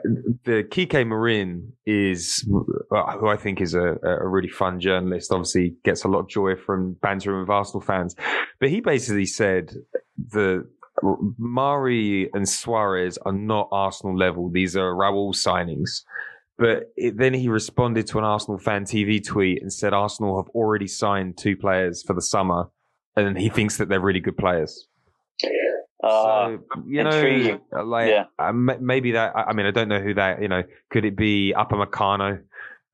[0.45, 2.47] the Kike Marin is,
[2.95, 6.29] uh, who I think is a, a, really fun journalist, obviously gets a lot of
[6.29, 8.15] joy from bantering with Arsenal fans.
[8.61, 9.73] But he basically said
[10.31, 10.65] the
[11.37, 14.49] Mari and Suarez are not Arsenal level.
[14.49, 16.03] These are Raul signings.
[16.57, 20.49] But it, then he responded to an Arsenal fan TV tweet and said Arsenal have
[20.49, 22.69] already signed two players for the summer,
[23.15, 24.87] and he thinks that they're really good players.
[26.03, 28.25] Uh, so, you know, like yeah.
[28.37, 29.33] uh, maybe that.
[29.35, 30.41] I mean, I don't know who that.
[30.41, 32.41] You know, could it be Upamecano?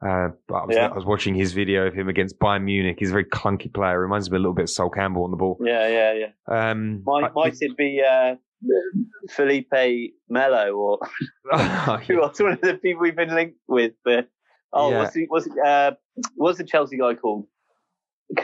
[0.02, 0.88] Uh, but I was, yeah.
[0.88, 2.98] I was watching his video of him against Bayern Munich.
[3.00, 4.00] He's a very clunky player.
[4.00, 5.58] Reminds me a little bit of Sol Campbell on the ball.
[5.60, 6.14] Yeah, yeah,
[6.48, 6.70] yeah.
[6.72, 8.36] Um, might, might it be uh,
[9.30, 11.00] Felipe Melo or
[11.52, 12.40] oh, who else?
[12.40, 13.94] One of the people we've been linked with.
[14.04, 14.30] But
[14.74, 15.00] oh, yeah.
[15.00, 15.92] what's the what's uh,
[16.36, 17.48] what's the Chelsea guy called?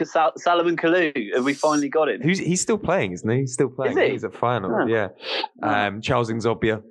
[0.02, 1.12] Sal- Salomon Kalou.
[1.34, 2.22] Have we finally got it?
[2.22, 3.40] Who's he's still playing, isn't he?
[3.40, 3.96] He's still playing.
[3.96, 4.10] He?
[4.10, 4.74] He's at final.
[4.74, 4.86] Oh.
[4.86, 5.08] Yeah.
[5.62, 6.82] Um, Charles N'Zogbia.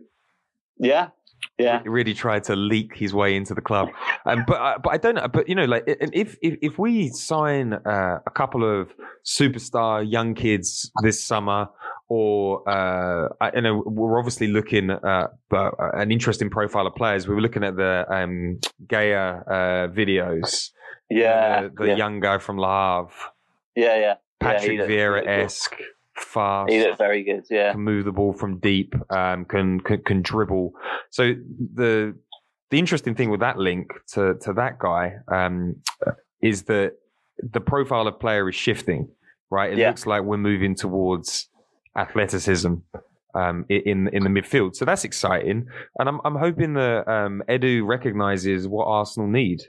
[0.77, 1.09] Yeah.
[1.57, 3.89] Yeah, he really tried to leak his way into the club,
[4.25, 5.27] um, but uh, but I don't know.
[5.27, 8.89] But you know, like if if, if we sign uh, a couple of
[9.25, 11.69] superstar young kids this summer,
[12.07, 15.27] or uh, I, you know, we're obviously looking at uh,
[15.93, 17.27] an interesting profile of players.
[17.27, 20.71] We were looking at the um, Gueye uh, videos.
[21.09, 21.95] Yeah, the, the yeah.
[21.95, 23.31] young guy from Le Havre.
[23.75, 24.13] Yeah, yeah.
[24.39, 25.75] Patrick yeah, Vieira esque,
[26.15, 26.71] fast.
[26.71, 27.45] He looked very good.
[27.49, 28.95] Yeah, can move the ball from deep.
[29.09, 30.73] Um, can, can can dribble.
[31.09, 31.33] So
[31.73, 32.15] the
[32.69, 35.77] the interesting thing with that link to to that guy um,
[36.41, 36.93] is that
[37.41, 39.09] the profile of player is shifting.
[39.51, 39.89] Right, it Yeah.
[39.89, 41.49] looks like we're moving towards
[41.97, 42.73] athleticism
[43.35, 44.75] um, in in the midfield.
[44.75, 45.67] So that's exciting,
[45.99, 49.61] and I'm I'm hoping that um, Edu recognizes what Arsenal need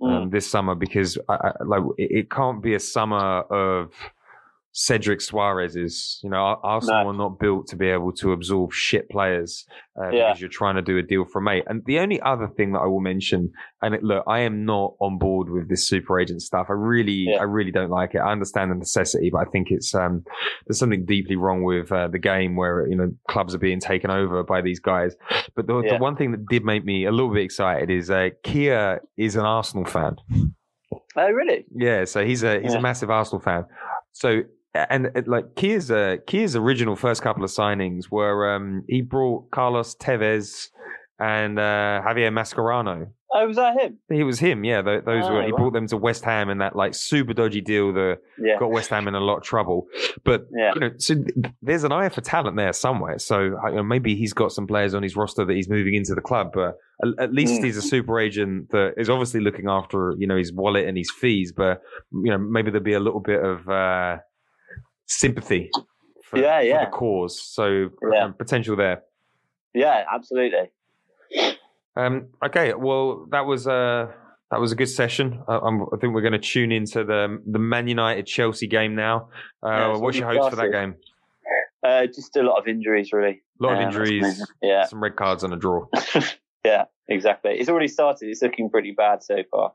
[0.00, 3.92] um, this summer because I, I, like it, it can't be a summer of
[4.74, 6.18] Cedric Suarez's.
[6.22, 7.10] You know, Ar- Arsenal No.
[7.10, 9.66] are not built to be able to absorb shit players
[10.00, 10.28] uh, Yeah.
[10.28, 11.64] because you're trying to do a deal for mate.
[11.66, 13.52] And the only other thing that I will mention,
[13.82, 16.66] and it, look, I am not on board with this super agent stuff.
[16.70, 17.40] I really, Yeah.
[17.40, 18.18] I really don't like it.
[18.18, 20.24] I understand the necessity, but I think it's um,
[20.66, 24.10] there's something deeply wrong with uh, the game where you know clubs are being taken
[24.10, 25.14] over by these guys.
[25.54, 25.98] But the, Yeah.
[25.98, 29.36] the one thing that did make me a little bit excited is uh, Kia is
[29.36, 30.16] an Arsenal fan.
[31.14, 31.66] Oh, really?
[31.74, 33.66] Yeah, so he's a he's a massive Arsenal fan.
[34.12, 34.42] So
[34.74, 39.50] and uh, like Kia's uh, Kia's original first couple of signings were um, he brought
[39.50, 40.68] Carlos Tevez
[41.18, 43.08] and uh, Javier Mascherano.
[43.34, 43.98] Oh, was that him?
[44.10, 44.82] He was him, yeah.
[44.82, 45.56] Those, those Oh, were he wow.
[45.56, 48.58] brought them to West Ham in that like super dodgy deal that Yeah.
[48.58, 49.86] got West Ham in a lot of trouble.
[50.22, 50.72] But Yeah.
[50.74, 51.14] you know, so
[51.62, 53.18] there's an eye for talent there somewhere.
[53.18, 56.14] So you know, maybe he's got some players on his roster that he's moving into
[56.14, 56.50] the club.
[56.52, 57.64] But at, at least Mm.
[57.64, 61.10] he's a super agent that is obviously looking after you know his wallet and his
[61.10, 61.52] fees.
[61.56, 61.80] But
[62.12, 64.18] you know, maybe there'll be a little bit of uh,
[65.18, 65.70] sympathy
[66.24, 66.84] for, Yeah, for yeah.
[66.84, 67.40] the cause.
[67.42, 68.24] So Yeah.
[68.24, 69.02] um, potential there.
[69.74, 70.70] Yeah, absolutely.
[71.96, 74.06] Um, okay, well, that was uh,
[74.50, 75.42] that was a good session.
[75.48, 78.94] Uh, I'm, I think we're going to tune into the the Man United Chelsea game
[78.94, 79.28] now.
[79.62, 80.94] Uh, Yeah, what's your hopes for that game?
[81.84, 83.42] Uh, just a lot of injuries, really.
[83.60, 84.42] A lot of Um, injuries.
[84.62, 85.86] Yeah, some red cards and a draw.
[86.64, 87.52] yeah, exactly.
[87.58, 88.28] It's already started.
[88.28, 89.72] It's looking pretty bad so far.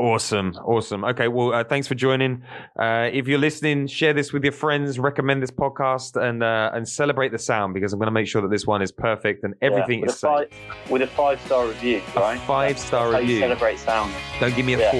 [0.00, 1.04] Awesome, awesome.
[1.04, 2.42] Okay, well, uh, thanks for joining.
[2.80, 6.88] Uh, if you're listening, share this with your friends, recommend this podcast, and uh, and
[6.88, 9.52] celebrate the sound because I'm going to make sure that this one is perfect and
[9.60, 10.30] everything yeah, is a safe.
[10.30, 12.40] five, with a five star review, A right?
[12.40, 13.40] five star That's how you review.
[13.40, 14.14] celebrate sound.
[14.40, 14.90] Don't give me a Yeah.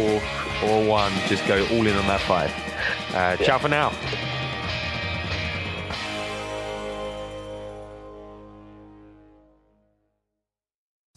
[0.61, 1.13] four or a one.
[1.29, 2.53] Just go all in on that five.
[3.15, 3.91] Uh, Ciao for now.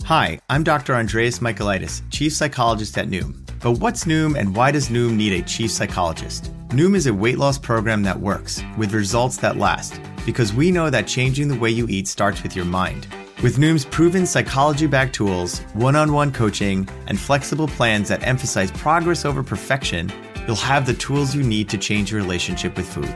[0.05, 0.95] Hi, I'm Dr.
[0.95, 3.42] Andreas Michaelides, Chief Psychologist at Noom.
[3.63, 6.51] But what's Noom and why does Noom need a Chief Psychologist?
[6.71, 10.01] Noom is a weight loss program that works, with results that last.
[10.25, 13.07] Because we know that changing the way you eat starts with your mind.
[13.41, 18.69] With Noom's proven psychology backed tools, one on one coaching, and flexible plans that emphasize
[18.71, 20.11] progress over perfection,
[20.45, 23.15] you'll have the tools you need to change your relationship with food.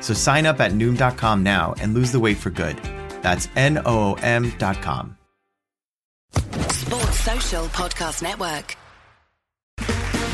[0.00, 2.80] So sign up at Noom.com now and lose the weight for good.
[3.20, 5.18] That's N O O M.com.
[6.32, 8.77] Sports Social Podcast Network.